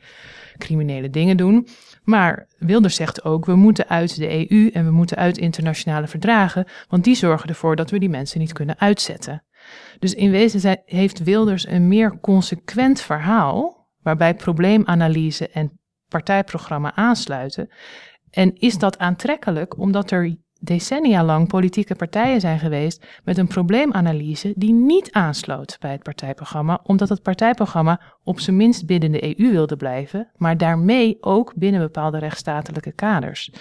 [0.58, 1.68] criminele dingen doen.
[2.04, 6.66] Maar Wilders zegt ook, we moeten uit de EU en we moeten uit internationale verdragen,
[6.88, 9.42] want die zorgen ervoor dat we die mensen niet kunnen uitzetten.
[9.98, 17.68] Dus in wezen heeft Wilders een meer consequent verhaal, waarbij probleemanalyse en partijprogramma aansluiten.
[18.30, 24.52] En is dat aantrekkelijk omdat er decennia lang politieke partijen zijn geweest met een probleemanalyse
[24.56, 29.50] die niet aansloot bij het partijprogramma, omdat het partijprogramma op zijn minst binnen de EU
[29.50, 33.52] wilde blijven, maar daarmee ook binnen bepaalde rechtsstatelijke kaders.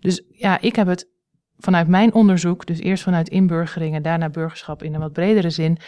[0.00, 1.08] Dus ja, ik heb het
[1.56, 5.78] vanuit mijn onderzoek, dus eerst vanuit inburgering en daarna burgerschap in een wat bredere zin,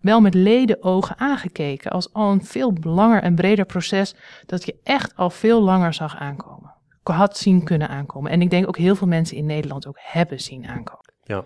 [0.00, 4.14] wel met leden ogen aangekeken als al een veel langer en breder proces
[4.46, 6.71] dat je echt al veel langer zag aankomen
[7.04, 8.30] had zien kunnen aankomen.
[8.30, 11.12] En ik denk ook heel veel mensen in Nederland ook hebben zien aankomen.
[11.24, 11.44] Ja.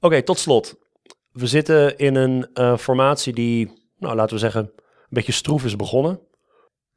[0.00, 0.78] Oké, tot slot.
[1.32, 5.76] We zitten in een uh, formatie die, nou laten we zeggen, een beetje stroef is
[5.76, 6.20] begonnen.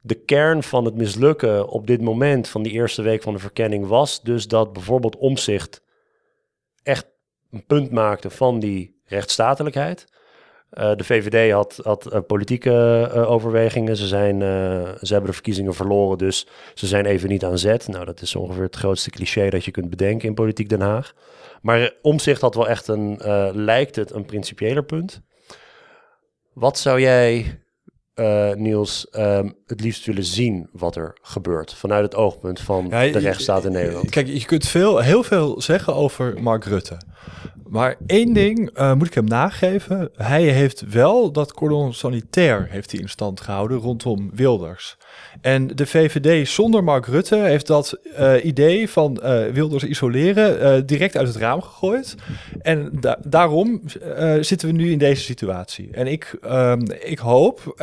[0.00, 3.86] De kern van het mislukken op dit moment van die eerste week van de verkenning
[3.86, 5.82] was dus dat bijvoorbeeld omzicht
[6.82, 7.06] echt
[7.50, 10.06] een punt maakte van die rechtsstatelijkheid.
[10.78, 12.70] Uh, de VVD had, had uh, politieke
[13.14, 13.96] uh, overwegingen.
[13.96, 14.40] Ze, zijn,
[15.00, 17.88] ze hebben de verkiezingen verloren, dus ze zijn even niet aan zet.
[17.88, 21.14] Nou, dat is ongeveer het grootste cliché dat je kunt bedenken in politiek Den Haag.
[21.62, 23.20] Maar omzicht had wel echt een,
[23.52, 25.20] lijkt het, een principiëler punt.
[26.52, 27.60] Wat zou jij,
[28.54, 33.64] Niels, ehm, het liefst willen zien wat er gebeurt vanuit het oogpunt van de rechtsstaat
[33.64, 34.10] in Nederland?
[34.10, 36.98] Kijk, je kunt veel, heel veel zeggen over Mark Rutte.
[37.74, 40.10] Maar één ding uh, moet ik hem nageven.
[40.16, 44.96] Hij heeft wel dat cordon sanitair heeft hij in stand gehouden rondom Wilders.
[45.40, 51.16] En de VVD zonder Mark Rutte heeft dat uh, idee van uh, Wilders isoleren direct
[51.16, 52.14] uit het raam gegooid.
[52.62, 53.82] En da daarom
[54.40, 55.88] zitten we nu in deze situatie.
[55.92, 57.74] En ik, um, ik hoop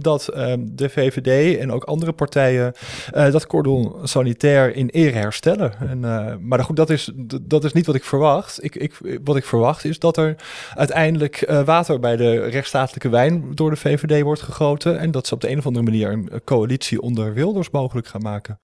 [0.00, 2.72] dat um, de VVD en ook andere partijen
[3.10, 5.72] dat cordon sanitair in ere herstellen.
[5.78, 6.00] En,
[6.48, 7.10] maar goed, dat is,
[7.42, 8.64] dat is niet wat ik verwacht.
[8.64, 10.36] Ik, ik, wat ik verwacht is dat er
[10.74, 14.98] uiteindelijk uh, water bij de rechtsstatelijke wijn door de VVD wordt gegoten.
[14.98, 18.22] En dat ze op de een of andere manier een coalitie onder Wilders mogelijk gaan
[18.22, 18.60] maken.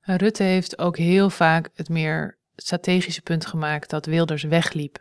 [0.00, 4.98] Rutte heeft ook heel vaak het meer strategische punt gemaakt dat Wilders wegliep.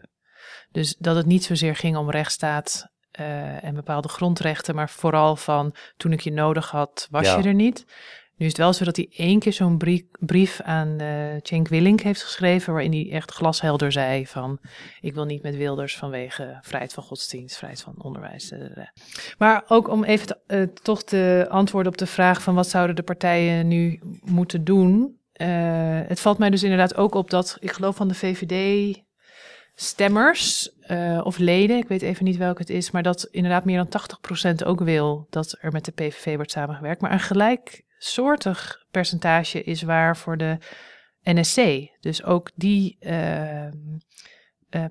[0.71, 2.87] Dus dat het niet zozeer ging om rechtsstaat
[3.19, 7.53] uh, en bepaalde grondrechten, maar vooral van toen ik je nodig had, was je er
[7.53, 7.85] niet.
[8.39, 9.77] Nu is het wel zo dat hij één keer zo'n
[10.19, 14.59] brief aan uh, Cenk Willink heeft geschreven, waarin hij echt glashelder zei van,
[15.01, 18.51] ik wil niet met Wilders vanwege vrijheid van godsdienst, vrijheid van onderwijs.
[18.51, 18.59] Uh,
[19.37, 22.95] maar ook om even te, uh, toch te antwoorden op de vraag van wat zouden
[22.95, 25.17] de partijen nu moeten doen.
[26.07, 28.97] het valt mij dus inderdaad ook op dat, ik geloof van de VVD
[29.81, 33.87] stemmers uh, of leden, ik weet even niet welke het is, maar dat inderdaad meer
[33.87, 34.01] dan
[34.63, 37.01] 80% ook wil dat er met de PVV wordt samengewerkt.
[37.01, 40.57] Maar een gelijk soortig percentage is waar voor de
[41.23, 41.87] NSC.
[41.99, 43.71] Dus ook die uh, eh,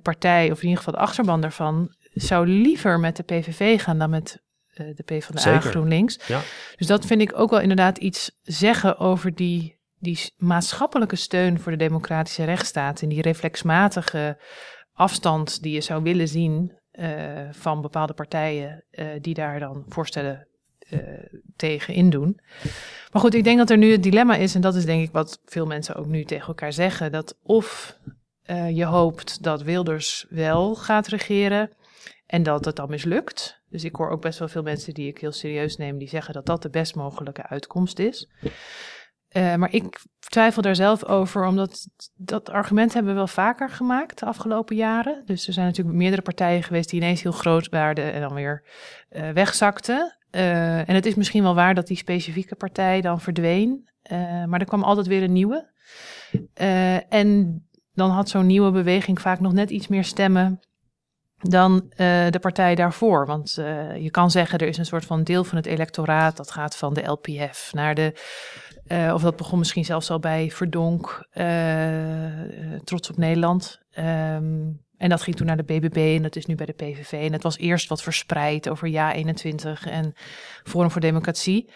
[0.03, 4.11] partij, of in ieder geval de achterban daarvan, zou liever met de PVV gaan dan
[4.11, 5.70] met de PvdA Zeker.
[5.70, 6.18] GroenLinks.
[6.26, 6.41] Ja.
[6.76, 11.72] Dus dat vind ik ook wel inderdaad iets zeggen over die, die maatschappelijke steun voor
[11.72, 14.39] de democratische rechtsstaat en die reflexmatige
[14.99, 20.46] afstand die je zou willen zien eh, van bepaalde partijen eh, die daar dan voorstellen
[20.78, 20.99] eh,
[21.57, 22.40] tegen in doen.
[23.12, 25.12] Maar goed, ik denk dat er nu het dilemma is, en dat is denk ik
[25.12, 27.96] wat veel mensen ook nu tegen elkaar zeggen, dat of
[28.72, 31.70] je hoopt dat Wilders wel gaat regeren
[32.26, 33.61] en dat het dan mislukt.
[33.70, 36.34] Dus ik hoor ook best wel veel mensen die ik heel serieus neem, die zeggen
[36.34, 38.28] dat dat de best mogelijke uitkomst is.
[39.29, 44.18] Eh, maar ik twijfel daar zelf over, omdat dat argument hebben we wel vaker gemaakt
[44.18, 45.22] de afgelopen jaren.
[45.24, 48.64] Dus er zijn natuurlijk meerdere partijen geweest die ineens heel groot waren en dan weer
[49.09, 50.18] eh, wegzakten.
[50.31, 53.89] Eh, en het is misschien wel waar dat die specifieke partij dan verdween,
[54.47, 55.70] maar er kwam altijd weer een nieuwe.
[57.09, 57.62] En
[57.95, 60.61] dan had zo'n nieuwe beweging vaak nog net iets meer stemmen
[61.39, 63.26] dan de partij daarvoor.
[63.26, 63.53] Want
[63.99, 66.95] je kan zeggen, er is een soort van deel van het electoraat dat gaat van
[66.95, 68.12] de LPF naar de.
[68.89, 73.80] Eh, of dat begon misschien zelfs al bij Verdonk, eh, eh, Trots op Nederland.
[73.91, 77.12] Ehm, en dat ging toen naar de BBB en dat is nu bij de PVV.
[77.12, 80.12] En het was eerst wat verspreid over Ja 21 en
[80.64, 81.70] Forum voor Democratie.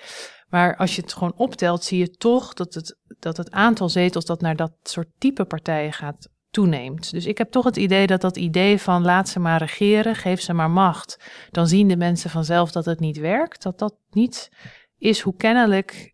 [0.49, 4.25] Maar als je het gewoon optelt, zie je toch dat het, dat het aantal zetels
[4.25, 7.11] dat naar dat soort type partijen gaat toeneemt.
[7.11, 10.41] Dus ik heb toch het idee dat dat idee van laat ze maar regeren, geef
[10.41, 11.25] ze maar macht.
[11.51, 13.63] Dan zien de mensen vanzelf dat het niet werkt.
[13.63, 14.51] Dat dat niet
[14.99, 16.12] is hoe kennelijk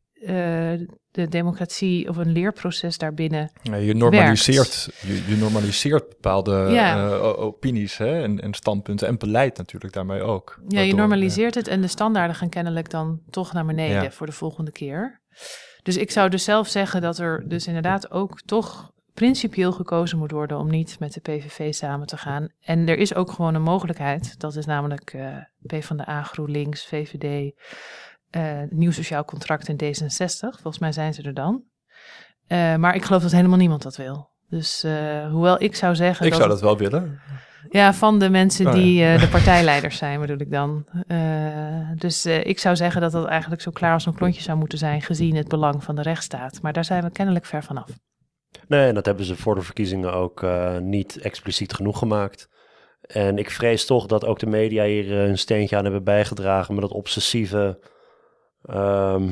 [1.10, 3.50] de democratie of een leerproces daarbinnen.
[3.62, 6.96] Ja, je normaliseert, je, je normaliseert bepaalde Ja.
[7.08, 10.60] eh, opinies hè, en, en standpunten en beleid natuurlijk daarmee ook.
[10.68, 14.32] Ja, je normaliseert het en de standaarden gaan kennelijk dan toch naar beneden voor de
[14.32, 15.20] volgende keer.
[15.82, 20.30] Dus ik zou dus zelf zeggen dat er dus inderdaad ook toch principieel gekozen moet
[20.30, 22.48] worden om niet met de PVV samen te gaan.
[22.60, 27.52] En er is ook gewoon een mogelijkheid, dat is namelijk eh PvdA, GroenLinks, VVD,
[28.30, 30.38] eh, Nieuw Sociaal Contract en D66.
[30.38, 31.62] Volgens mij zijn ze er dan.
[32.46, 34.30] Eh, maar ik geloof dat helemaal niemand dat wil.
[34.48, 36.24] Dus eh, hoewel ik zou zeggen.
[36.24, 37.20] Ik dat zou dat wel willen.
[37.70, 40.86] ja, van de mensen Oh, die de partijleiders zijn, bedoel ik dan.
[41.94, 45.02] Dus ik zou zeggen dat dat eigenlijk zo klaar als een klontje zou moeten zijn,
[45.02, 46.62] gezien het belang van de rechtsstaat.
[46.62, 47.90] Maar daar zijn we kennelijk ver vanaf.
[48.68, 50.46] Nee, en dat hebben ze voor de verkiezingen ook
[50.80, 52.48] niet expliciet genoeg gemaakt.
[53.00, 56.82] En ik vrees toch dat ook de media hier een steentje aan hebben bijgedragen met
[56.82, 57.78] dat obsessieve
[58.68, 59.28] ehm,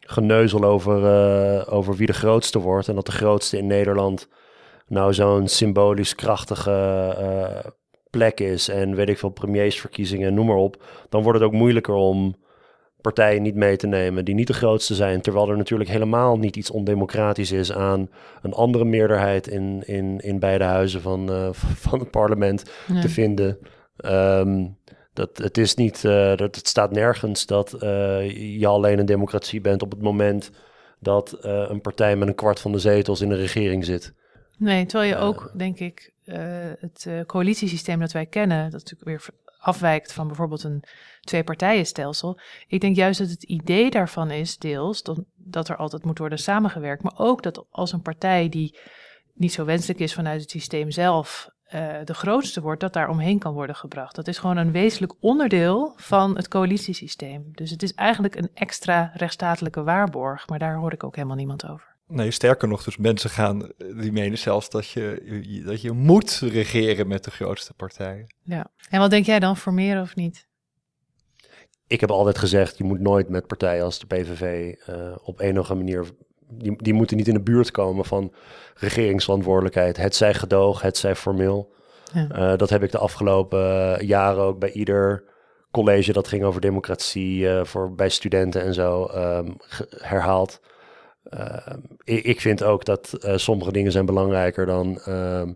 [0.00, 2.88] geneuzel over, eh, over wie de grootste wordt.
[2.88, 4.28] En dat de grootste in Nederland
[4.86, 6.70] nou zo'n symbolisch krachtige
[7.18, 7.70] eh,
[8.10, 8.68] plek is.
[8.68, 10.82] En weet ik veel, premiersverkiezingen, noem maar op.
[11.08, 12.34] Dan wordt het ook moeilijker om
[13.00, 15.20] partijen niet mee te nemen die niet de grootste zijn.
[15.20, 18.10] Terwijl er natuurlijk helemaal niet iets ondemocratisch is aan
[18.42, 21.48] een andere meerderheid in, in, in beide huizen van, eh,
[21.86, 22.64] van het parlement
[23.00, 23.58] te vinden.
[23.96, 24.66] Ehm,
[25.20, 29.60] dat, het, is niet, eh, dat, het staat nergens dat eh, je alleen een democratie
[29.60, 30.50] bent op het moment
[30.98, 34.14] dat eh, een partij met een kwart van de zetels in de regering zit.
[34.58, 36.12] Nee, terwijl je ook, denk ik,
[36.80, 39.26] het coalitiesysteem dat wij kennen, dat natuurlijk weer
[39.58, 40.84] afwijkt van bijvoorbeeld een
[41.20, 42.40] twee-partijenstelsel.
[42.66, 46.38] Ik denk juist dat het idee daarvan is, deels, dat, dat er altijd moet worden
[46.38, 48.78] samengewerkt, maar ook dat als een partij die
[49.34, 53.38] niet zo wenselijk is vanuit het systeem zelf, eh, de grootste wordt, dat daar omheen
[53.38, 54.14] kan worden gebracht.
[54.14, 57.48] Dat is gewoon een wezenlijk onderdeel van het coalitiesysteem.
[57.52, 61.68] Dus het is eigenlijk een extra rechtsstatelijke waarborg, maar daar hoor ik ook helemaal niemand
[61.68, 61.88] over.
[62.06, 67.08] Nee, sterker nog, dus mensen gaan, die menen zelfs dat je, dat je moet regeren
[67.08, 68.34] met de grootste partijen.
[68.42, 68.66] Ja.
[68.88, 70.48] En wat denk jij dan, formeren of niet?
[71.86, 75.58] Ik heb altijd gezegd, je moet nooit met partijen als de PVV eh, op een
[75.58, 76.10] of andere manier...
[76.50, 78.32] Die, die moeten niet in de buurt komen van
[78.74, 79.96] regeringsverantwoordelijkheid.
[79.96, 81.72] Het zij gedoog, het zij formeel.
[82.12, 82.28] Ja.
[82.28, 85.24] Eh, dat heb ik de afgelopen eh, jaren ook bij ieder
[85.70, 89.50] college dat ging over democratie eh, voor, bij studenten en zo ehm,
[89.96, 90.60] herhaald.
[91.24, 95.52] Ehm, ik, ik vind ook dat sommige dingen zijn belangrijker dan, ehm,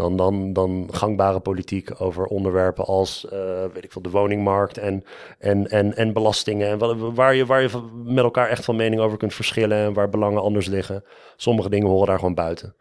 [0.00, 5.04] dan, dan, dan gangbare politiek over onderwerpen als eh, weet ik veel, de woningmarkt en,
[5.38, 6.68] en, en, en belastingen.
[6.68, 7.68] En wa- waar je, waar je
[8.04, 11.04] met elkaar echt van mening over kunt verschillen en waar belangen anders liggen.
[11.36, 12.74] Sommige dingen horen daar gewoon buiten.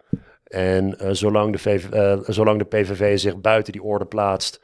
[0.44, 4.62] En eh, zolang, de eh, zolang de PVV zich buiten die orde plaatst,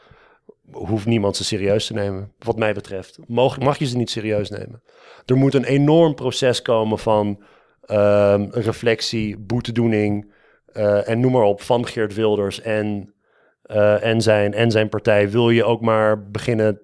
[0.71, 2.31] hoeft niemand ze serieus te nemen.
[2.39, 3.19] Wat mij betreft.
[3.27, 4.81] Mag, mag je ze niet serieus nemen.
[5.25, 7.43] Er moet een enorm proces komen van
[7.85, 10.33] ehm, reflectie, boetedoening
[10.75, 13.13] eh, en noem maar op van Geert Wilders en,
[13.61, 15.29] eh, en, zijn, en zijn partij.
[15.29, 16.79] Wil je ook maar beginnen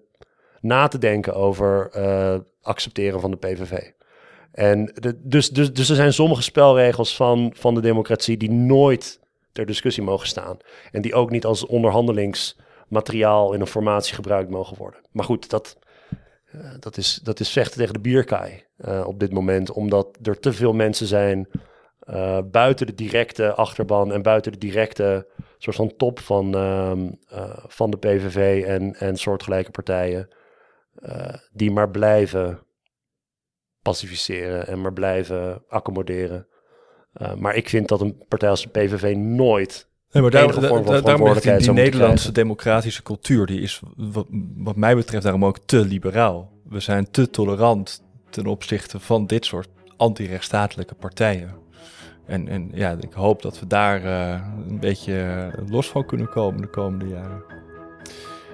[0.61, 3.89] na te denken over eh, accepteren van de PVV.
[4.51, 9.19] En de, dus, dus, dus er zijn sommige spelregels van, van de democratie die nooit
[9.51, 10.57] ter discussie mogen staan.
[10.91, 14.99] En die ook niet als onderhandelingsmateriaal in een formatie gebruikt mogen worden.
[15.11, 15.77] Maar goed, dat,
[16.55, 20.39] uh, dat, is, dat is vechten tegen de bierkaai uh, op dit moment, omdat er
[20.39, 21.47] te veel mensen zijn
[22.09, 25.27] uh, buiten de directe achterban en buiten de directe
[25.57, 26.91] soort van top van, uh,
[27.67, 30.27] van de PVV en, en soortgelijke partijen,
[31.51, 32.59] die maar blijven
[33.81, 36.47] pacificeren en maar blijven accommoderen.
[37.37, 41.01] maar ik vind dat een partij als de PVV nooit Nee, maar daar, vorm van
[41.03, 45.85] daarom die, die Nederlandse democratische cultuur, die is wat, wat mij betreft daarom ook te
[45.85, 46.51] liberaal.
[46.63, 51.60] We zijn te tolerant ten opzichte van dit soort anti-rechtsstatelijke partijen.
[52.31, 56.61] En, en ja, ik hoop dat we daar uh, een beetje los van kunnen komen
[56.61, 57.43] de komende jaren.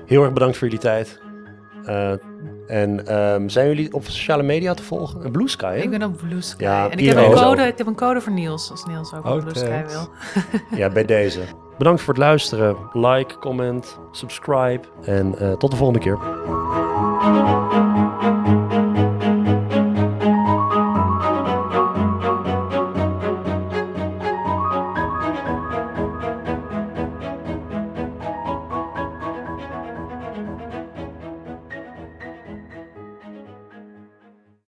[0.05, 1.19] Heel erg bedankt voor jullie tijd.
[1.85, 2.11] Uh,
[2.67, 5.31] en um, zijn jullie op sociale media te volgen?
[5.31, 5.81] Blue Sky, hè?
[5.81, 6.63] Ik ben op Blue Sky.
[6.63, 9.25] Ja, en ik heb, een code, ik heb een code voor Niels, als Niels ook
[9.25, 10.09] op Blue Sky wil.
[10.79, 11.39] ja, bij deze.
[11.77, 12.75] Bedankt voor het luisteren.
[12.93, 14.81] Like, comment, subscribe.
[15.03, 16.17] En uh, tot de volgende keer.